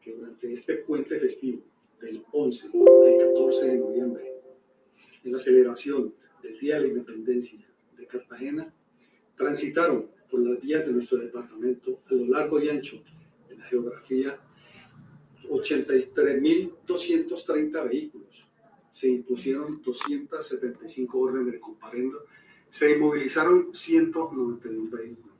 que 0.00 0.12
durante 0.12 0.52
este 0.52 0.76
puente 0.76 1.18
festivo 1.18 1.64
del 2.00 2.24
11 2.30 2.68
al 2.68 3.18
14 3.18 3.66
de 3.66 3.78
noviembre, 3.78 4.32
en 5.24 5.32
la 5.32 5.40
celebración 5.40 6.14
del 6.40 6.56
Día 6.56 6.76
de 6.76 6.82
la 6.82 6.86
Independencia 6.86 7.66
de 7.96 8.06
Cartagena, 8.06 8.72
transitaron 9.36 10.08
por 10.30 10.38
las 10.38 10.60
vías 10.60 10.86
de 10.86 10.92
nuestro 10.92 11.18
departamento 11.18 11.98
a 12.08 12.14
lo 12.14 12.26
largo 12.26 12.60
y 12.60 12.68
ancho 12.68 13.02
de 13.48 13.56
la 13.56 13.64
geografía 13.64 14.38
83.230 15.48 17.88
vehículos. 17.88 18.46
Se 18.92 19.08
impusieron 19.08 19.82
275 19.82 21.18
órdenes 21.18 21.54
de 21.54 21.58
comparendo 21.58 22.24
se 22.72 22.90
inmovilizaron 22.90 23.74
191 23.74 24.90
vehículos. 24.90 25.36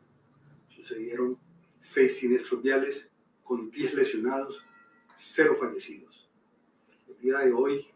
Sucedieron 0.69 1.39
seis 1.81 2.19
siniestros 2.19 2.63
viales 2.63 3.09
con 3.43 3.71
10 3.71 3.95
lesionados, 3.95 4.63
cero 5.17 5.57
fallecidos. 5.59 6.29
El 7.09 7.19
día 7.23 7.39
de 7.39 7.53
hoy, 7.55 7.87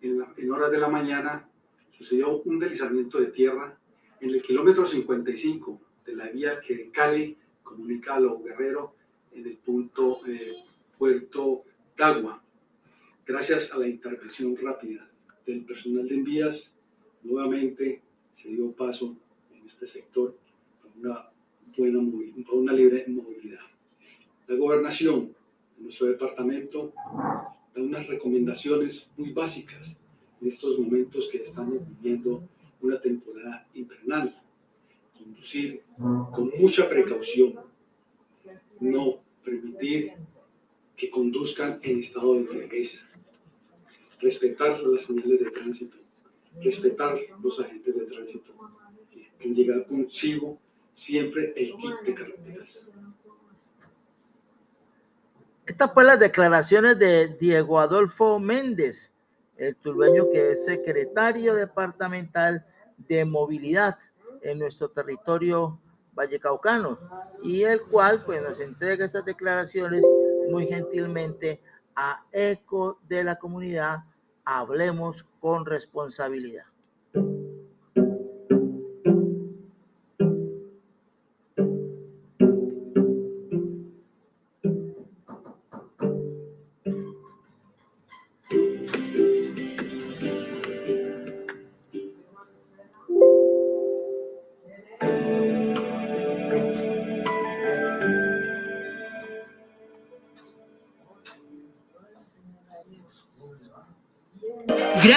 en, 0.00 0.50
horas 0.50 0.70
de 0.70 0.78
la 0.78 0.88
mañana, 0.88 1.46
sucedió 1.90 2.40
un 2.40 2.58
deslizamiento 2.58 3.20
de 3.20 3.26
tierra 3.26 3.78
en 4.22 4.30
el 4.30 4.42
kilómetro 4.42 4.86
55 4.86 5.78
de 6.06 6.16
la 6.16 6.28
vía 6.30 6.58
que 6.58 6.74
de 6.74 6.90
Cali 6.90 7.36
comunica 7.62 8.14
a 8.14 8.20
Los 8.20 8.42
Guerrero 8.42 8.94
en 9.32 9.48
el 9.48 9.58
punto 9.58 10.26
eh, 10.26 10.54
Puerto 10.96 11.64
Dagua. 11.94 12.42
Gracias 13.26 13.70
a 13.70 13.78
la 13.78 13.86
intervención 13.86 14.56
rápida 14.56 15.10
del 15.44 15.62
personal 15.66 16.08
de 16.08 16.14
envías, 16.14 16.72
nuevamente 17.22 18.00
se 18.34 18.48
dio 18.48 18.72
paso 18.72 19.16
en 19.54 19.66
este 19.66 19.86
sector 19.86 20.36
para 20.80 20.94
una 20.94 21.30
buena 21.76 22.00
para 22.44 22.58
una 22.58 22.72
libre 22.72 23.04
movilidad. 23.08 23.60
La 24.46 24.56
gobernación 24.56 25.34
de 25.76 25.82
nuestro 25.82 26.08
departamento 26.08 26.92
da 27.74 27.82
unas 27.82 28.06
recomendaciones 28.06 29.08
muy 29.16 29.32
básicas 29.32 29.94
en 30.40 30.48
estos 30.48 30.78
momentos 30.78 31.28
que 31.30 31.38
estamos 31.38 31.80
viviendo 31.88 32.42
una 32.80 33.00
temporada 33.00 33.66
invernal. 33.74 34.36
Conducir 35.16 35.82
con 35.96 36.52
mucha 36.58 36.88
precaución, 36.88 37.54
no 38.80 39.20
permitir 39.44 40.12
que 40.96 41.08
conduzcan 41.10 41.78
en 41.82 42.00
estado 42.00 42.34
de 42.34 42.40
embriaguez, 42.40 43.00
respetar 44.20 44.80
las 44.80 45.04
señales 45.04 45.40
de 45.40 45.50
tránsito, 45.50 45.96
respetar 46.60 47.18
los 47.42 47.60
agentes 47.60 47.94
de 47.94 48.06
tránsito, 48.06 48.52
en 49.40 49.54
llegar 49.54 49.86
consigo 49.86 50.58
siempre 50.94 51.52
el 51.56 51.76
kit 51.76 52.00
de 52.04 52.14
carreteras. 52.14 52.78
Estas 55.64 55.92
fueron 55.92 56.08
las 56.08 56.20
declaraciones 56.20 56.98
de 56.98 57.28
Diego 57.28 57.78
Adolfo 57.78 58.38
Méndez, 58.38 59.12
el 59.56 59.76
tulueño 59.76 60.28
que 60.30 60.50
es 60.50 60.64
secretario 60.64 61.54
departamental 61.54 62.66
de 62.96 63.24
movilidad 63.24 63.96
en 64.42 64.58
nuestro 64.58 64.88
territorio 64.88 65.80
vallecaucano 66.14 66.98
y 67.42 67.62
el 67.62 67.80
cual 67.82 68.24
pues 68.24 68.42
nos 68.42 68.60
entrega 68.60 69.04
estas 69.04 69.24
declaraciones 69.24 70.04
muy 70.50 70.66
gentilmente 70.66 71.60
a 71.94 72.24
eco 72.32 72.98
de 73.08 73.24
la 73.24 73.36
comunidad 73.36 74.00
hablemos 74.44 75.24
con 75.42 75.66
responsabilidad 75.66 76.71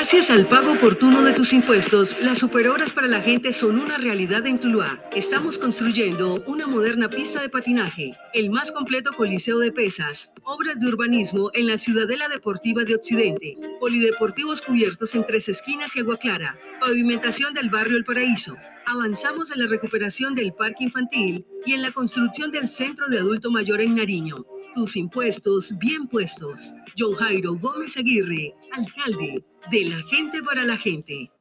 Gracias 0.05 0.29
al 0.29 0.45
pago 0.45 0.73
oportuno 0.73 1.23
de 1.23 1.33
tus 1.33 1.51
impuestos, 1.51 2.21
las 2.21 2.37
superhoras 2.37 2.93
para 2.93 3.07
la 3.07 3.21
gente 3.21 3.51
son 3.51 3.79
una 3.79 3.97
realidad 3.97 4.45
en 4.45 4.59
Tuluá. 4.59 5.03
Estamos 5.15 5.57
construyendo 5.57 6.43
una 6.45 6.67
moderna 6.67 7.09
pista 7.09 7.41
de 7.41 7.49
patinaje, 7.49 8.11
el 8.31 8.51
más 8.51 8.71
completo 8.71 9.13
coliseo 9.13 9.57
de 9.57 9.71
pesas, 9.71 10.31
obras 10.43 10.79
de 10.79 10.85
urbanismo 10.85 11.49
en 11.55 11.65
la 11.65 11.79
Ciudadela 11.79 12.29
Deportiva 12.29 12.83
de 12.83 12.93
Occidente, 12.93 13.57
polideportivos 13.79 14.61
cubiertos 14.61 15.15
en 15.15 15.25
tres 15.25 15.49
esquinas 15.49 15.95
y 15.95 16.01
agua 16.01 16.17
clara, 16.17 16.55
pavimentación 16.79 17.55
del 17.55 17.71
barrio 17.71 17.97
El 17.97 18.05
Paraíso. 18.05 18.55
Avanzamos 18.85 19.49
en 19.49 19.63
la 19.63 19.67
recuperación 19.67 20.35
del 20.35 20.53
parque 20.53 20.83
infantil 20.83 21.47
y 21.65 21.73
en 21.73 21.81
la 21.81 21.91
construcción 21.91 22.51
del 22.51 22.69
centro 22.69 23.07
de 23.07 23.17
adulto 23.17 23.49
mayor 23.49 23.81
en 23.81 23.95
Nariño. 23.95 24.45
Tus 24.75 24.97
impuestos 24.97 25.73
bien 25.79 26.05
puestos. 26.05 26.73
John 26.97 27.13
Jairo 27.13 27.55
Gómez 27.55 27.95
Aguirre, 27.95 28.53
alcalde 28.73 29.41
de 29.71 29.85
la 29.85 30.03
gente 30.09 30.43
para 30.43 30.65
la 30.65 30.75
gente. 30.75 31.31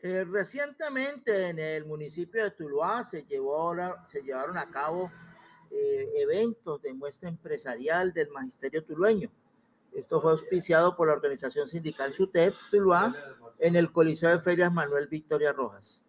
Eh, 0.00 0.24
recientemente 0.24 1.48
en 1.48 1.58
el 1.58 1.84
municipio 1.84 2.42
de 2.42 2.52
Tuluá 2.52 3.04
se, 3.04 3.24
llevó, 3.24 3.74
llevaron 4.24 4.56
a 4.56 4.70
cabo 4.70 5.12
eh, 5.70 6.08
eventos 6.14 6.80
de 6.80 6.94
muestra 6.94 7.28
empresarial 7.28 8.14
del 8.14 8.30
magisterio 8.30 8.82
tulueño. 8.82 9.30
Esto 9.92 10.22
fue 10.22 10.30
auspiciado 10.30 10.96
por 10.96 11.08
la 11.08 11.14
organización 11.14 11.68
sindical 11.68 12.14
SUTEP 12.14 12.54
Tuluá 12.70 13.14
en 13.58 13.76
el 13.76 13.92
Coliseo 13.92 14.30
de 14.30 14.40
Ferias 14.40 14.72
Manuel 14.72 15.06
Victoria 15.06 15.52
Rojas. 15.52 16.02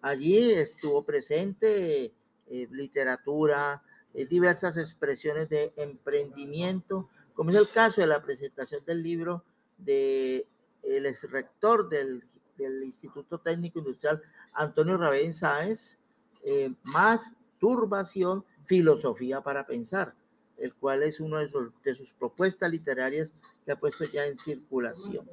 Allí 0.00 0.52
estuvo 0.52 1.04
presente 1.04 2.14
eh, 2.46 2.68
literatura, 2.70 3.82
diversas 4.12 4.76
expresiones 4.76 5.48
de 5.48 5.72
emprendimiento, 5.76 7.08
como 7.34 7.50
es 7.50 7.56
el 7.56 7.70
caso 7.70 8.00
de 8.00 8.06
la 8.06 8.22
presentación 8.22 8.84
del 8.84 9.02
libro 9.02 9.44
del 9.78 10.46
el 10.82 11.06
ex 11.06 11.30
rector 11.30 11.88
del, 11.88 12.22
del, 12.56 12.82
Instituto 12.82 13.38
Técnico 13.38 13.78
Industrial, 13.78 14.20
Antonio 14.52 14.96
Rabén 14.96 15.32
Sáez, 15.32 15.98
eh, 16.44 16.72
más 16.84 17.34
turbación, 17.58 18.44
filosofía 18.64 19.40
para 19.42 19.66
pensar, 19.66 20.14
el 20.56 20.74
cual 20.74 21.02
es 21.02 21.20
una 21.20 21.40
de, 21.40 21.50
de, 21.84 21.94
sus 21.94 22.12
propuestas 22.12 22.70
literarias 22.70 23.32
que 23.64 23.72
ha 23.72 23.78
puesto 23.78 24.04
ya 24.04 24.26
en 24.26 24.36
circulación. 24.36 25.28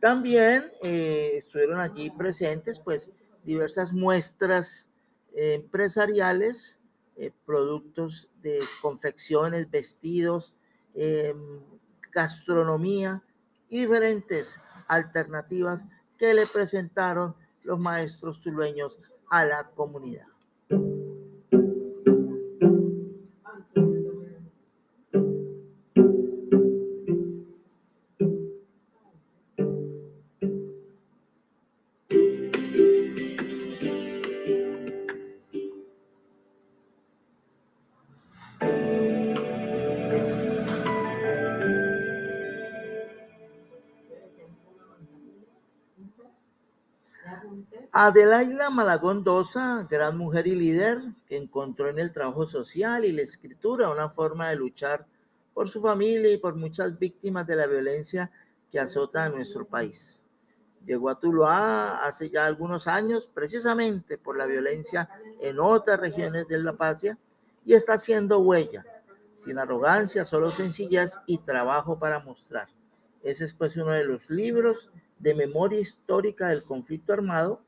También 0.00 0.70
eh, 0.82 1.32
estuvieron 1.34 1.80
allí 1.80 2.10
presentes, 2.10 2.78
pues, 2.78 3.12
diversas 3.44 3.92
muestras 3.92 4.88
eh, 5.34 5.54
empresariales, 5.54 6.78
eh, 7.16 7.30
productos 7.46 8.28
de 8.42 8.60
confecciones, 8.82 9.70
vestidos, 9.70 10.54
em, 10.94 11.60
gastronomía 12.12 13.22
y 13.68 13.80
diferentes 13.80 14.60
alternativas 14.88 15.84
que 16.18 16.34
le 16.34 16.46
presentaron 16.46 17.34
los 17.62 17.78
maestros 17.78 18.40
tulueños 18.40 19.00
a 19.30 19.44
la 19.44 19.70
comunidad. 19.70 20.33
Adelaida 48.06 48.68
Malagón 48.68 49.24
Dosa, 49.24 49.86
gran 49.88 50.18
mujer 50.18 50.46
y 50.46 50.54
líder, 50.54 51.00
que 51.26 51.38
encontró 51.38 51.88
en 51.88 51.98
el 51.98 52.12
trabajo 52.12 52.46
social 52.46 53.02
y 53.06 53.12
la 53.12 53.22
escritura 53.22 53.88
una 53.88 54.10
forma 54.10 54.50
de 54.50 54.56
luchar 54.56 55.06
por 55.54 55.70
su 55.70 55.80
familia 55.80 56.30
y 56.30 56.36
por 56.36 56.54
muchas 56.54 56.98
víctimas 56.98 57.46
de 57.46 57.56
la 57.56 57.66
violencia 57.66 58.30
que 58.70 58.78
azota 58.78 59.24
a 59.24 59.30
nuestro 59.30 59.64
país. 59.64 60.22
Llegó 60.84 61.08
a 61.08 61.18
Tuluá 61.18 62.04
hace 62.04 62.28
ya 62.28 62.44
algunos 62.44 62.88
años, 62.88 63.26
precisamente 63.26 64.18
por 64.18 64.36
la 64.36 64.44
violencia 64.44 65.08
en 65.40 65.58
otras 65.58 65.98
regiones 65.98 66.46
de 66.46 66.58
la 66.58 66.74
patria, 66.74 67.16
y 67.64 67.72
está 67.72 67.94
haciendo 67.94 68.40
huella, 68.40 68.84
sin 69.36 69.58
arrogancia, 69.58 70.26
solo 70.26 70.50
sencillez 70.50 71.16
y 71.26 71.38
trabajo 71.38 71.98
para 71.98 72.20
mostrar. 72.20 72.68
Ese 73.22 73.44
es 73.44 73.54
pues 73.54 73.78
uno 73.78 73.92
de 73.92 74.04
los 74.04 74.28
libros 74.28 74.90
de 75.18 75.34
memoria 75.34 75.80
histórica 75.80 76.48
del 76.48 76.64
conflicto 76.64 77.14
armado 77.14 77.62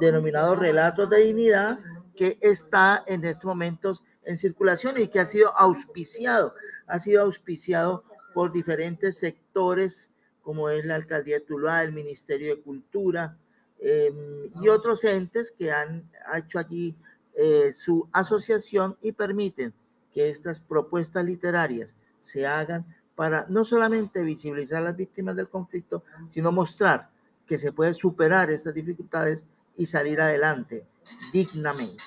denominado 0.00 0.56
Relatos 0.56 1.08
de 1.10 1.18
Dignidad, 1.18 1.78
que 2.16 2.38
está 2.40 3.02
en 3.06 3.24
estos 3.24 3.46
momentos 3.46 4.02
en 4.24 4.38
circulación 4.38 4.94
y 4.98 5.08
que 5.08 5.20
ha 5.20 5.26
sido 5.26 5.56
auspiciado, 5.56 6.54
ha 6.86 6.98
sido 6.98 7.22
auspiciado 7.22 8.04
por 8.34 8.52
diferentes 8.52 9.18
sectores 9.18 10.12
como 10.42 10.68
es 10.68 10.84
la 10.84 10.96
Alcaldía 10.96 11.38
de 11.38 11.44
Tuluá, 11.44 11.82
el 11.82 11.92
Ministerio 11.92 12.54
de 12.54 12.62
Cultura 12.62 13.36
em, 13.78 14.50
y 14.60 14.68
otros 14.68 15.04
entes 15.04 15.50
que 15.50 15.70
han 15.70 16.10
hecho 16.34 16.58
allí 16.58 16.96
eh, 17.34 17.72
su 17.72 18.08
asociación 18.12 18.96
y 19.00 19.12
permiten 19.12 19.72
que 20.12 20.28
estas 20.28 20.60
propuestas 20.60 21.24
literarias 21.24 21.96
se 22.20 22.46
hagan 22.46 22.84
para 23.14 23.46
no 23.48 23.64
solamente 23.64 24.22
visibilizar 24.22 24.78
a 24.78 24.86
las 24.86 24.96
víctimas 24.96 25.36
del 25.36 25.48
conflicto, 25.48 26.04
sino 26.28 26.52
mostrar 26.52 27.10
que 27.50 27.58
se 27.58 27.72
puede 27.72 27.94
superar 27.94 28.48
estas 28.52 28.72
dificultades 28.74 29.44
y 29.76 29.84
salir 29.84 30.20
adelante 30.20 30.86
dignamente. 31.32 32.00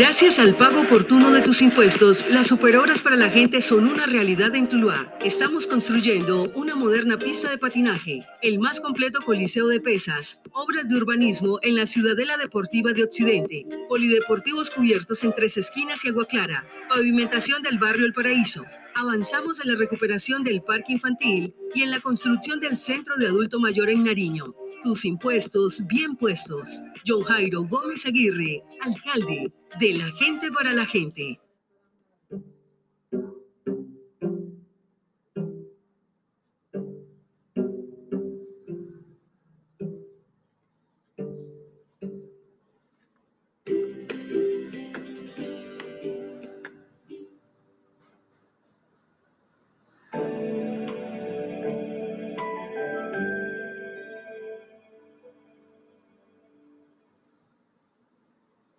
Gracias 0.00 0.38
al 0.38 0.54
pago 0.54 0.80
oportuno 0.80 1.30
de 1.30 1.42
tus 1.42 1.60
impuestos, 1.60 2.24
las 2.30 2.46
superhoras 2.46 3.02
para 3.02 3.16
la 3.16 3.28
gente 3.28 3.60
son 3.60 3.86
una 3.86 4.06
realidad 4.06 4.54
en 4.54 4.66
Tuluá. 4.66 5.14
Estamos 5.22 5.66
construyendo 5.66 6.50
una 6.54 6.74
moderna 6.74 7.18
pista 7.18 7.50
de 7.50 7.58
patinaje, 7.58 8.20
el 8.40 8.58
más 8.58 8.80
completo 8.80 9.20
coliseo 9.20 9.66
de 9.66 9.78
pesas, 9.78 10.40
obras 10.52 10.88
de 10.88 10.96
urbanismo 10.96 11.58
en 11.60 11.76
la 11.76 11.86
Ciudadela 11.86 12.38
Deportiva 12.38 12.94
de 12.94 13.04
Occidente, 13.04 13.66
polideportivos 13.90 14.70
cubiertos 14.70 15.22
en 15.22 15.34
tres 15.34 15.58
esquinas 15.58 16.02
y 16.06 16.08
agua 16.08 16.24
clara, 16.24 16.64
pavimentación 16.88 17.60
del 17.60 17.78
barrio 17.78 18.06
El 18.06 18.14
Paraíso, 18.14 18.64
Avanzamos 18.94 19.60
en 19.60 19.72
la 19.72 19.78
recuperación 19.78 20.42
del 20.42 20.62
parque 20.62 20.92
infantil 20.92 21.54
y 21.74 21.82
en 21.82 21.90
la 21.90 22.00
construcción 22.00 22.60
del 22.60 22.78
centro 22.78 23.16
de 23.16 23.28
adulto 23.28 23.60
mayor 23.60 23.88
en 23.90 24.04
Nariño. 24.04 24.54
Tus 24.82 25.04
impuestos 25.04 25.86
bien 25.86 26.16
puestos. 26.16 26.80
John 27.06 27.22
Jairo 27.22 27.64
Gómez 27.64 28.06
Aguirre, 28.06 28.62
alcalde 28.80 29.52
de 29.78 29.94
la 29.94 30.10
gente 30.12 30.50
para 30.50 30.72
la 30.72 30.86
gente. 30.86 31.40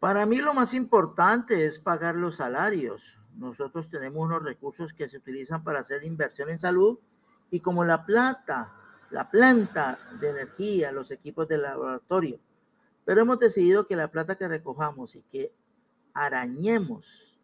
Para 0.02 0.26
mí 0.26 0.38
lo 0.38 0.56
más 0.56 0.74
importante 0.74 1.68
es 1.68 1.78
pagar 1.78 2.16
los 2.16 2.38
salarios. 2.38 3.20
Nosotros 3.36 3.88
tenemos 3.88 4.26
unos 4.26 4.42
recursos 4.42 4.94
que 4.94 5.08
se 5.08 5.18
utilizan 5.18 5.64
para 5.64 5.78
hacer 5.78 6.04
inversión 6.04 6.50
en 6.50 6.58
salud 6.58 6.98
y 7.52 7.60
como 7.60 7.86
la 7.86 8.04
plata, 8.04 8.74
la 9.12 9.30
planta 9.30 10.00
de 10.20 10.30
energía, 10.30 10.92
los 10.92 11.12
equipos 11.12 11.48
de 11.48 11.60
laboratorio. 11.60 12.40
Pero 13.06 13.22
hemos 13.22 13.38
decidido 13.38 13.86
que 13.86 13.96
la 13.96 14.08
plata 14.08 14.40
que 14.40 14.48
recojamos 14.48 15.14
y 15.14 15.22
que 15.22 15.54
arañemos 16.16 17.38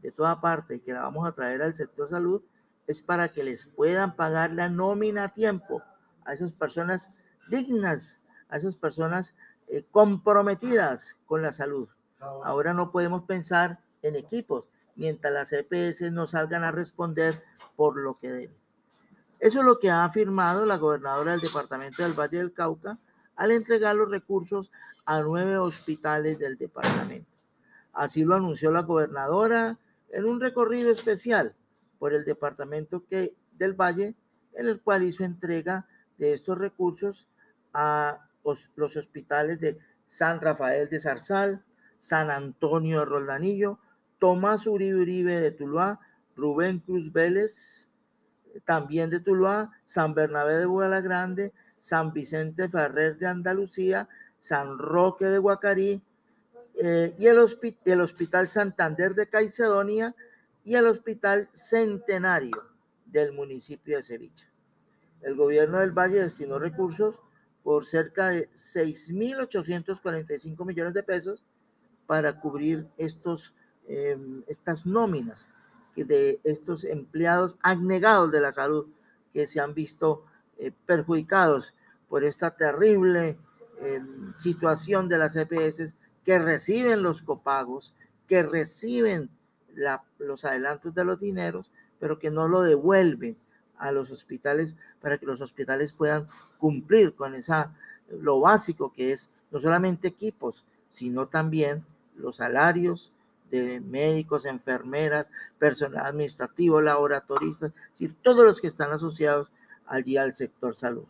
de 0.00 0.10
toda 0.10 0.40
parte 0.40 0.76
y 0.76 0.80
que 0.80 0.94
la 0.94 1.02
vamos 1.02 1.28
a 1.28 1.32
traer 1.32 1.60
al 1.60 1.74
sector 1.74 2.08
salud 2.08 2.40
es 2.86 3.02
para 3.02 3.28
que 3.28 3.44
les 3.44 3.66
puedan 3.66 4.16
pagar 4.16 4.52
la 4.52 4.70
nómina 4.70 5.24
a 5.24 5.34
tiempo 5.34 5.82
a 6.24 6.32
esas 6.32 6.52
personas 6.52 7.10
dignas, 7.50 8.22
a 8.48 8.56
esas 8.56 8.76
personas 8.76 9.34
eh, 9.66 9.84
comprometidas 9.90 11.18
con 11.26 11.42
la 11.42 11.52
salud. 11.52 11.90
Ahora 12.20 12.74
no 12.74 12.90
podemos 12.90 13.24
pensar 13.24 13.80
en 14.02 14.16
equipos 14.16 14.70
mientras 14.96 15.32
las 15.32 15.52
EPS 15.52 16.12
no 16.12 16.26
salgan 16.26 16.64
a 16.64 16.72
responder 16.72 17.42
por 17.76 17.96
lo 17.96 18.18
que 18.18 18.30
deben. 18.30 18.56
Eso 19.38 19.60
es 19.60 19.64
lo 19.64 19.78
que 19.78 19.90
ha 19.90 20.04
afirmado 20.04 20.66
la 20.66 20.78
gobernadora 20.78 21.32
del 21.32 21.40
departamento 21.40 22.02
del 22.02 22.18
Valle 22.18 22.38
del 22.38 22.52
Cauca 22.52 22.98
al 23.36 23.52
entregar 23.52 23.94
los 23.94 24.10
recursos 24.10 24.72
a 25.06 25.22
nueve 25.22 25.56
hospitales 25.56 26.38
del 26.38 26.58
departamento. 26.58 27.30
Así 27.92 28.24
lo 28.24 28.34
anunció 28.34 28.72
la 28.72 28.82
gobernadora 28.82 29.78
en 30.10 30.24
un 30.24 30.40
recorrido 30.40 30.90
especial 30.90 31.54
por 31.98 32.12
el 32.12 32.24
departamento 32.24 33.06
que, 33.06 33.36
del 33.52 33.74
Valle, 33.74 34.16
en 34.54 34.66
el 34.68 34.80
cual 34.80 35.04
hizo 35.04 35.24
entrega 35.24 35.86
de 36.16 36.32
estos 36.32 36.58
recursos 36.58 37.28
a 37.72 38.28
los 38.74 38.96
hospitales 38.96 39.60
de 39.60 39.78
San 40.04 40.40
Rafael 40.40 40.88
de 40.88 41.00
Zarzal, 41.00 41.64
San 41.98 42.30
Antonio 42.30 43.00
de 43.00 43.06
Roldanillo, 43.06 43.78
Tomás 44.18 44.66
Uribe 44.66 45.00
Uribe 45.00 45.40
de 45.40 45.50
Tuluá, 45.50 46.00
Rubén 46.36 46.80
Cruz 46.80 47.12
Vélez, 47.12 47.90
también 48.64 49.10
de 49.10 49.20
Tuluá, 49.20 49.72
San 49.84 50.14
Bernabé 50.14 50.56
de 50.56 51.02
Grande, 51.02 51.52
San 51.80 52.12
Vicente 52.12 52.68
Ferrer 52.68 53.18
de 53.18 53.26
Andalucía, 53.26 54.08
San 54.38 54.78
Roque 54.78 55.26
de 55.26 55.38
Guacarí, 55.38 56.02
eh, 56.80 57.16
y 57.18 57.26
el, 57.26 57.38
el, 57.84 58.00
Hospital 58.00 58.48
Santander 58.48 59.12
de 59.14 59.28
Caicedonia 59.28 60.14
y 60.62 60.76
el 60.76 60.86
Hospital 60.86 61.48
Centenario 61.52 62.62
del 63.04 63.32
municipio 63.32 63.96
de 63.96 64.04
Sevilla. 64.04 64.48
El 65.22 65.34
gobierno 65.34 65.80
del 65.80 65.90
Valle 65.90 66.20
destinó 66.20 66.60
recursos 66.60 67.18
por 67.64 67.86
cerca 67.86 68.28
de 68.28 68.48
6.845 68.52 70.64
millones 70.64 70.94
de 70.94 71.02
pesos 71.02 71.42
para 72.08 72.40
cubrir 72.40 72.88
estos, 72.96 73.52
em, 73.86 74.42
estas 74.46 74.86
nóminas 74.86 75.50
de 75.94 76.40
estos 76.42 76.84
empleados 76.84 77.58
abnegados 77.60 78.32
de 78.32 78.40
la 78.40 78.50
salud 78.50 78.86
que 79.34 79.46
se 79.46 79.60
han 79.60 79.74
visto 79.74 80.24
eh, 80.56 80.72
perjudicados 80.86 81.74
por 82.08 82.24
esta 82.24 82.56
terrible 82.56 83.36
em, 83.82 84.32
situación 84.34 85.06
de 85.10 85.18
las 85.18 85.36
EPS 85.36 85.96
que 86.24 86.38
reciben 86.38 87.02
los 87.02 87.20
copagos, 87.20 87.92
que 88.26 88.42
reciben 88.42 89.28
los 90.18 90.46
adelantos 90.46 90.94
de 90.94 91.04
los 91.04 91.20
dineros, 91.20 91.70
pero 92.00 92.18
que 92.18 92.30
no 92.30 92.48
lo 92.48 92.62
devuelven 92.62 93.36
a 93.76 93.92
los 93.92 94.10
hospitales 94.10 94.76
para 95.02 95.18
que 95.18 95.26
los 95.26 95.42
hospitales 95.42 95.92
puedan 95.92 96.26
cumplir 96.56 97.14
con 97.14 97.34
esa 97.34 97.74
lo 98.08 98.40
básico 98.40 98.94
que 98.94 99.12
es 99.12 99.28
no 99.50 99.60
solamente 99.60 100.08
equipos, 100.08 100.64
sino 100.88 101.28
también 101.28 101.84
los 102.18 102.36
salarios 102.36 103.12
de 103.50 103.80
médicos, 103.80 104.44
enfermeras, 104.44 105.28
personal 105.58 106.06
administrativo, 106.06 106.80
laboratoristas, 106.80 107.72
es 107.98 108.10
todos 108.22 108.44
los 108.44 108.60
que 108.60 108.66
están 108.66 108.92
asociados 108.92 109.50
allí 109.86 110.16
al 110.16 110.34
sector 110.34 110.74
salud. 110.74 111.06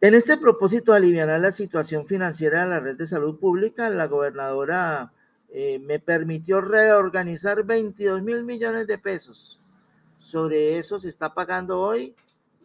En 0.00 0.14
este 0.14 0.36
propósito 0.36 0.92
de 0.92 0.98
aliviar 0.98 1.40
la 1.40 1.52
situación 1.52 2.06
financiera 2.06 2.62
de 2.62 2.70
la 2.70 2.80
red 2.80 2.96
de 2.96 3.06
salud 3.06 3.38
pública, 3.38 3.90
la 3.90 4.06
gobernadora 4.06 5.12
eh, 5.50 5.78
me 5.78 5.98
permitió 5.98 6.60
reorganizar 6.60 7.64
22 7.64 8.22
mil 8.22 8.44
millones 8.44 8.86
de 8.86 8.98
pesos. 8.98 9.60
Sobre 10.18 10.78
eso 10.78 10.98
se 10.98 11.08
está 11.08 11.34
pagando 11.34 11.80
hoy 11.80 12.14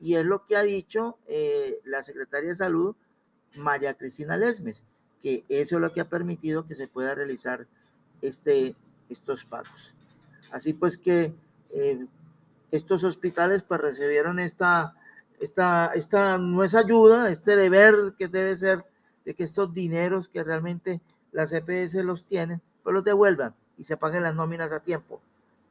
y 0.01 0.15
es 0.15 0.25
lo 0.25 0.45
que 0.45 0.55
ha 0.55 0.63
dicho 0.63 1.17
eh, 1.27 1.79
la 1.84 2.03
secretaria 2.03 2.49
de 2.49 2.55
salud, 2.55 2.95
María 3.55 3.93
Cristina 3.95 4.38
Lesmes 4.38 4.86
que 5.25 5.43
eso 5.49 5.77
es 5.77 5.81
lo 5.81 5.91
que 5.91 6.01
ha 6.01 6.07
permitido 6.07 6.67
que 6.67 6.75
se 6.75 6.88
pueda 6.88 7.15
realizar 7.15 7.65
este, 8.21 8.75
estos 9.09 9.43
pagos. 9.43 9.95
Así 10.51 10.73
pues 10.73 10.99
que 10.99 11.33
eh, 11.71 12.05
estos 12.69 13.03
hospitales 13.03 13.63
pues 13.63 13.81
recibieron 13.81 14.38
esta, 14.38 14.93
esta, 15.39 15.88
esta, 15.95 16.38
no 16.38 16.63
es 16.63 16.75
ayuda, 16.75 17.31
este 17.31 17.55
deber 17.55 17.95
que 18.19 18.27
debe 18.27 18.55
ser 18.55 18.85
de 19.25 19.33
que 19.33 19.43
estos 19.43 19.73
dineros 19.73 20.29
que 20.29 20.43
realmente 20.43 21.01
las 21.31 21.51
EPS 21.53 21.95
los 22.03 22.27
tienen, 22.27 22.61
pues 22.83 22.93
los 22.93 23.03
devuelvan 23.03 23.55
y 23.79 23.83
se 23.85 23.97
paguen 23.97 24.21
las 24.21 24.35
nóminas 24.35 24.71
a 24.71 24.81
tiempo. 24.81 25.21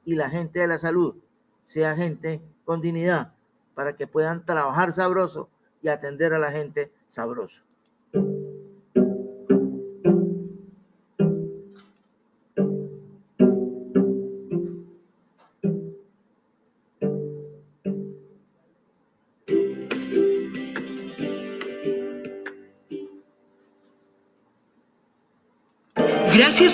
Y 0.04 0.16
la 0.16 0.30
gente 0.30 0.58
de 0.58 0.66
la 0.66 0.78
salud 0.78 1.14
sea 1.62 1.94
gente 1.94 2.42
con 2.64 2.80
dignidad 2.80 3.32
para 3.76 3.92
que 3.94 4.08
puedan 4.08 4.44
trabajar 4.44 4.92
sabroso 4.92 5.48
y 5.80 5.90
atender 5.90 6.34
a 6.34 6.40
la 6.40 6.50
gente 6.50 6.90
sabroso. 7.06 7.62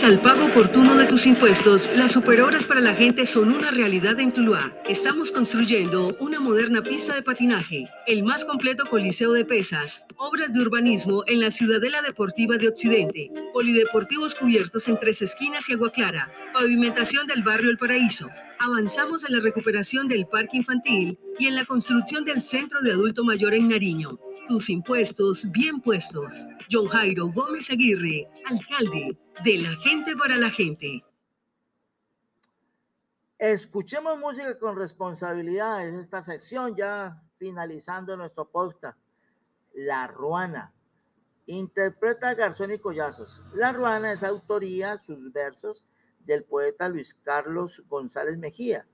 Al 0.02 0.18
pago 0.18 0.46
oportuno 0.46 0.96
de 0.96 1.04
tus 1.04 1.26
impuestos, 1.26 1.88
las 1.94 2.12
superhoras 2.12 2.64
para 2.64 2.80
la 2.80 2.94
gente 2.94 3.26
son 3.26 3.52
una 3.52 3.70
realidad 3.70 4.18
en 4.18 4.32
Tuluá. 4.32 4.72
Estamos 4.88 5.30
construyendo 5.30 6.16
una 6.18 6.40
moderna 6.40 6.82
pista 6.82 7.14
de 7.14 7.22
patinaje, 7.22 7.84
el 8.06 8.22
más 8.22 8.46
completo 8.46 8.86
coliseo 8.86 9.32
de 9.32 9.44
pesas, 9.44 10.06
obras 10.16 10.54
de 10.54 10.60
urbanismo 10.60 11.22
en 11.26 11.40
la 11.40 11.50
Ciudadela 11.50 12.00
Deportiva 12.00 12.56
de 12.56 12.68
Occidente, 12.68 13.30
polideportivos 13.52 14.34
cubiertos 14.34 14.88
en 14.88 14.98
tres 14.98 15.20
esquinas 15.20 15.68
y 15.68 15.74
agua 15.74 15.92
clara, 15.92 16.30
pavimentación 16.54 17.26
del 17.26 17.42
barrio 17.42 17.70
El 17.70 17.76
Paraíso. 17.76 18.30
Avanzamos 18.62 19.25
en 19.25 19.35
la 19.35 19.40
recuperación 19.40 20.07
del 20.07 20.27
parque 20.27 20.59
infantil 20.59 21.18
y 21.38 21.46
en 21.46 21.55
la 21.57 21.64
construcción 21.64 22.27
del 22.27 22.42
centro 22.42 22.83
de 22.83 22.92
adulto 22.92 23.25
mayor 23.25 23.55
en 23.55 23.68
Nariño. 23.70 24.18
Tus 24.49 24.68
impuestos 24.68 25.51
bien 25.51 25.81
puestos. 25.81 26.46
John 26.70 26.87
Jairo 26.88 27.29
Gómez 27.29 27.70
Aguirre, 27.70 28.29
alcalde 28.44 29.18
de 29.42 29.59
la 29.62 29.75
gente 29.77 30.14
para 30.14 30.37
la 30.37 30.51
gente. 30.51 31.03
Escuchemos 33.38 34.18
música 34.18 34.59
con 34.59 34.77
responsabilidad. 34.77 35.88
Es 35.88 35.94
esta 35.94 36.20
sección 36.20 36.77
ya 36.77 37.23
finalizando 37.38 38.14
nuestro 38.18 38.51
podcast. 38.51 38.99
La 39.73 40.07
Ruana. 40.07 40.75
Interpreta 41.46 42.35
Garzón 42.35 42.73
y 42.73 42.79
Collazos. 42.79 43.42
La 43.55 43.73
Ruana 43.73 44.12
es 44.12 44.23
autoría, 44.23 44.99
sus 44.99 45.33
versos, 45.33 45.83
del 46.26 46.44
poeta 46.44 46.88
Luis 46.88 47.14
Carlos 47.14 47.83
González 47.88 48.38
Mejía, 48.38 48.87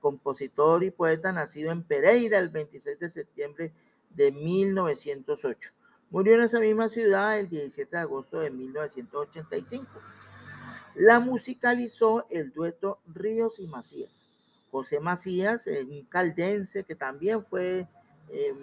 compositor 0.00 0.84
y 0.84 0.90
poeta 0.90 1.32
nacido 1.32 1.72
en 1.72 1.82
Pereira 1.82 2.38
el 2.38 2.50
26 2.50 2.98
de 2.98 3.10
septiembre 3.10 3.72
de 4.10 4.32
1908. 4.32 5.70
Murió 6.10 6.34
en 6.34 6.42
esa 6.42 6.60
misma 6.60 6.88
ciudad 6.88 7.38
el 7.38 7.48
17 7.48 7.96
de 7.96 8.02
agosto 8.02 8.38
de 8.38 8.50
1985. 8.50 9.86
La 10.94 11.18
musicalizó 11.18 12.26
el 12.30 12.52
dueto 12.52 13.00
Ríos 13.06 13.58
y 13.58 13.66
Macías. 13.66 14.30
José 14.70 15.00
Macías, 15.00 15.68
un 15.88 16.04
caldense 16.04 16.84
que 16.84 16.94
también 16.94 17.44
fue 17.44 17.88
eh, 18.28 18.54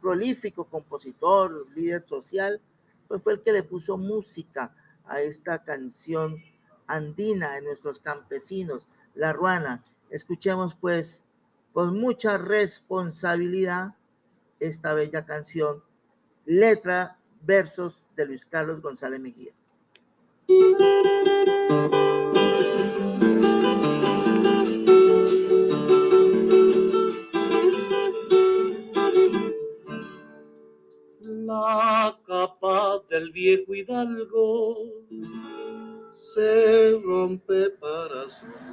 prolífico 0.00 0.64
compositor, 0.64 1.66
líder 1.74 2.02
social, 2.02 2.60
pues 3.08 3.22
fue 3.22 3.34
el 3.34 3.42
que 3.42 3.52
le 3.52 3.62
puso 3.62 3.96
música 3.96 4.74
a 5.04 5.20
esta 5.20 5.62
canción 5.62 6.42
andina 6.86 7.52
de 7.54 7.62
nuestros 7.62 7.98
campesinos, 7.98 8.88
la 9.14 9.32
ruana. 9.32 9.84
Escuchemos 10.10 10.74
pues 10.74 11.22
con 11.72 11.98
mucha 11.98 12.38
responsabilidad 12.38 13.94
esta 14.60 14.94
bella 14.94 15.26
canción, 15.26 15.82
letra, 16.46 17.18
versos 17.42 18.02
de 18.16 18.26
Luis 18.26 18.46
Carlos 18.46 18.80
González 18.80 19.20
Mejía. 19.20 19.52
La 31.20 32.18
capa 32.26 33.00
del 33.10 33.32
viejo 33.32 33.74
hidalgo 33.74 34.76
se 36.34 37.00
rompe 37.04 37.70
para 37.80 38.24
su 38.24 38.64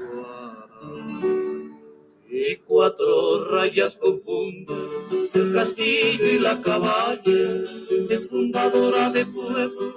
y 2.28 2.56
cuatro 2.66 3.46
rayas 3.52 3.94
confunden 3.98 5.30
el 5.34 5.54
castillo 5.54 6.26
y 6.26 6.40
la 6.40 6.62
caballa, 6.62 7.22
de 7.24 8.28
fundadora 8.30 9.10
de 9.12 9.26
pueblo, 9.26 9.96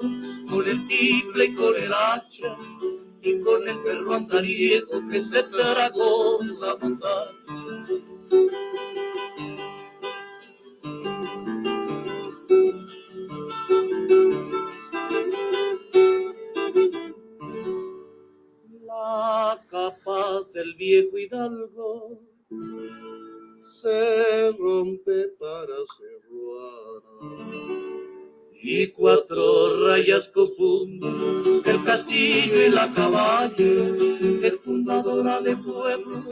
con 0.51 0.69
el 0.69 0.87
tiple 0.89 1.45
y 1.47 1.55
con 1.55 1.77
el 1.77 1.93
hacha, 1.93 2.57
y 3.23 3.41
con 3.41 3.67
el 3.69 3.79
perro 3.83 4.15
andariego 4.15 5.09
que 5.11 5.25
se 5.25 5.43
tragó 5.45 6.41
la 6.61 6.77
montaña. 6.77 7.87
Viejo 20.85 21.17
hidalgo 21.17 22.21
se 23.81 24.53
rompe 24.59 25.29
para 25.41 25.77
cerrar 25.97 27.03
y 28.63 28.89
cuatro 28.89 29.87
rayas 29.87 30.29
confunden 30.35 31.63
el 31.65 31.85
castillo 31.85 32.67
y 32.67 32.71
la 32.71 32.93
caballa, 32.93 33.53
el 33.59 34.61
fundadora 34.63 35.41
de 35.41 35.57
pueblo, 35.57 36.23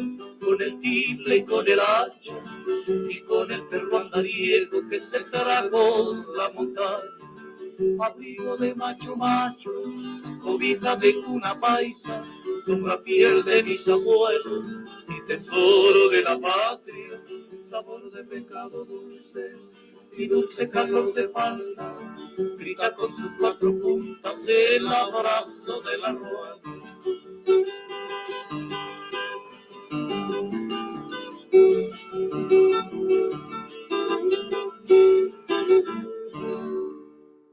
con 0.41 0.63
el 0.63 0.81
tiple 0.81 1.37
y 1.37 1.45
con 1.45 1.67
el 1.69 1.81
hacha, 1.81 2.37
y 3.09 3.21
con 3.21 3.51
el 3.51 3.63
perro 3.69 3.99
andariego 3.99 4.87
que 4.91 5.01
se 5.01 5.21
trajo 5.31 6.15
la 6.37 6.51
montaña. 6.51 7.23
Abrigo 8.01 8.57
de 8.59 8.75
macho 8.75 9.17
macho, 9.17 9.71
cobija 10.43 10.97
de 10.97 11.23
cuna 11.23 11.59
paisa, 11.59 12.25
sombra 12.65 13.03
piel 13.03 13.45
de 13.45 13.63
mis 13.63 13.87
abuelos 13.89 14.65
y 15.09 15.27
tesoro 15.27 16.09
de 16.11 16.23
la 16.23 16.39
patria, 16.41 17.21
sabor 17.71 18.11
de 18.11 18.25
pecado 18.25 18.85
dulce 18.85 19.57
y 20.17 20.27
dulce 20.29 20.69
calor 20.71 21.13
de 21.15 21.29
falda, 21.29 21.97
grita 22.59 22.95
con 22.95 23.11
sus 23.17 23.33
cuatro 23.39 23.73
puntas 23.81 24.37
el 24.47 24.87
abrazo 24.87 25.81
de 25.83 25.99
la 25.99 26.13
ruana. 26.13 26.63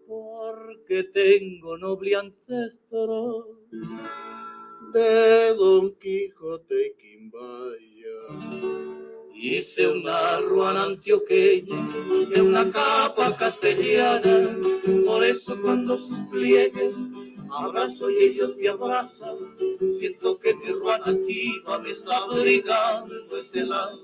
Porque 0.08 1.04
tengo 1.13 1.78
noble 1.78 2.15
ancestro 2.15 3.60
de 4.93 5.54
Don 5.56 5.93
Quijote 5.95 6.95
Quimbaya. 6.99 8.19
Hice 9.34 9.88
una 9.88 10.39
ruana 10.41 10.84
antioqueña 10.84 12.28
de 12.30 12.41
una 12.41 12.71
capa 12.71 13.36
castellana, 13.38 14.58
por 15.06 15.23
eso 15.23 15.58
cuando 15.62 15.97
sus 15.97 16.19
pliegues 16.32 16.93
abrazo 17.52 18.10
y 18.10 18.23
ellos 18.25 18.56
me 18.58 18.69
abrazan, 18.69 19.38
siento 19.99 20.38
que 20.39 20.54
mi 20.56 20.71
ruana 20.71 21.06
antigua 21.06 21.80
me 21.80 21.91
está 21.91 22.17
abrigando 22.17 23.38
ese 23.38 23.63
lado. 23.63 23.99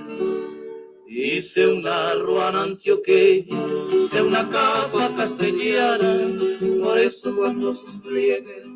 Hice 1.06 1.66
una 1.66 2.14
ruana 2.14 2.62
antioqueña 2.64 3.64
de 4.12 4.22
una 4.22 4.48
capa 4.50 5.14
castellana, 5.16 6.28
por 6.82 6.98
eso 6.98 7.34
cuando 7.36 7.74
sus 7.74 8.02
pliegues 8.02 8.68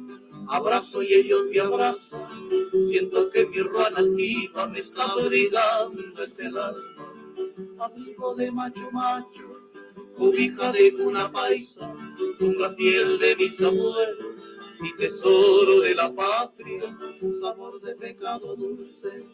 abrazo 0.49 1.03
y 1.03 1.15
ellos 1.15 1.47
me 1.51 1.61
abrazan, 1.61 2.49
siento 2.91 3.31
que 3.31 3.47
mi 3.47 3.61
ruana 3.61 3.99
antigua 3.99 4.67
me 4.69 4.81
está 4.81 5.15
obligando 5.17 6.23
ese 6.23 6.47
alma, 6.47 7.15
amigo 7.79 8.35
de 8.35 8.51
macho 8.51 8.91
macho, 8.93 9.61
cobija 10.17 10.73
de 10.73 10.95
una 10.97 11.31
paisa, 11.31 11.95
una 12.41 12.75
piel 12.77 13.19
de 13.19 13.37
mis 13.37 13.61
abuelos, 13.61 14.32
mi 14.83 14.97
tesoro 14.97 15.81
de 15.81 15.95
la 15.95 16.13
patria, 16.13 16.99
sabor 17.41 17.81
de 17.83 17.95
pecado 17.95 18.57
dulce 18.57 19.25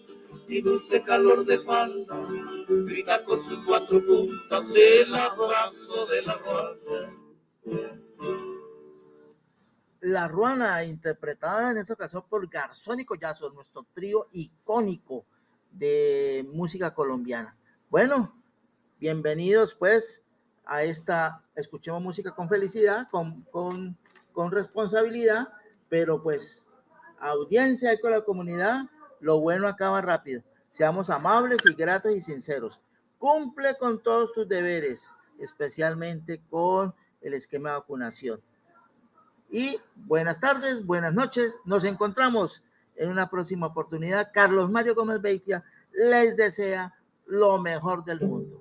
y 0.46 0.60
dulce 0.60 1.02
calor 1.04 1.46
de 1.46 1.58
falda, 1.64 2.28
grita 2.68 3.24
con 3.24 3.42
sus 3.48 3.64
cuatro 3.64 4.04
puntas 4.04 4.64
el 4.74 5.14
abrazo 5.14 6.06
de 6.10 6.22
la 6.22 6.36
ruana. 6.36 7.14
La 10.00 10.28
Ruana, 10.28 10.84
interpretada 10.84 11.70
en 11.70 11.78
esta 11.78 11.94
ocasión 11.94 12.24
por 12.28 12.46
Garzón 12.48 13.00
y 13.00 13.06
Collazo, 13.06 13.50
nuestro 13.50 13.86
trío 13.94 14.28
icónico 14.30 15.24
de 15.72 16.46
música 16.52 16.92
colombiana. 16.92 17.56
Bueno, 17.88 18.38
bienvenidos 19.00 19.74
pues 19.74 20.22
a 20.66 20.82
esta, 20.82 21.42
escuchemos 21.56 22.02
música 22.02 22.34
con 22.34 22.48
felicidad, 22.50 23.08
con, 23.10 23.42
con 23.44 23.98
con 24.38 24.52
responsabilidad, 24.52 25.48
pero 25.88 26.22
pues 26.22 26.62
audiencia 27.18 28.00
con 28.00 28.12
la 28.12 28.20
comunidad, 28.20 28.82
lo 29.18 29.40
bueno 29.40 29.66
acaba 29.66 30.00
rápido. 30.00 30.44
Seamos 30.68 31.10
amables 31.10 31.58
y 31.68 31.74
gratos 31.74 32.12
y 32.14 32.20
sinceros. 32.20 32.80
Cumple 33.18 33.74
con 33.80 34.00
todos 34.00 34.32
tus 34.32 34.48
deberes, 34.48 35.12
especialmente 35.40 36.40
con 36.48 36.94
el 37.20 37.34
esquema 37.34 37.70
de 37.70 37.78
vacunación. 37.78 38.40
Y 39.50 39.76
buenas 39.96 40.38
tardes, 40.38 40.86
buenas 40.86 41.12
noches. 41.12 41.58
Nos 41.64 41.82
encontramos 41.82 42.62
en 42.94 43.08
una 43.08 43.28
próxima 43.28 43.66
oportunidad. 43.66 44.30
Carlos 44.32 44.70
Mario 44.70 44.94
Gómez 44.94 45.20
Beitia 45.20 45.64
les 45.90 46.36
desea 46.36 46.94
lo 47.26 47.58
mejor 47.58 48.04
del 48.04 48.20
mundo. 48.20 48.57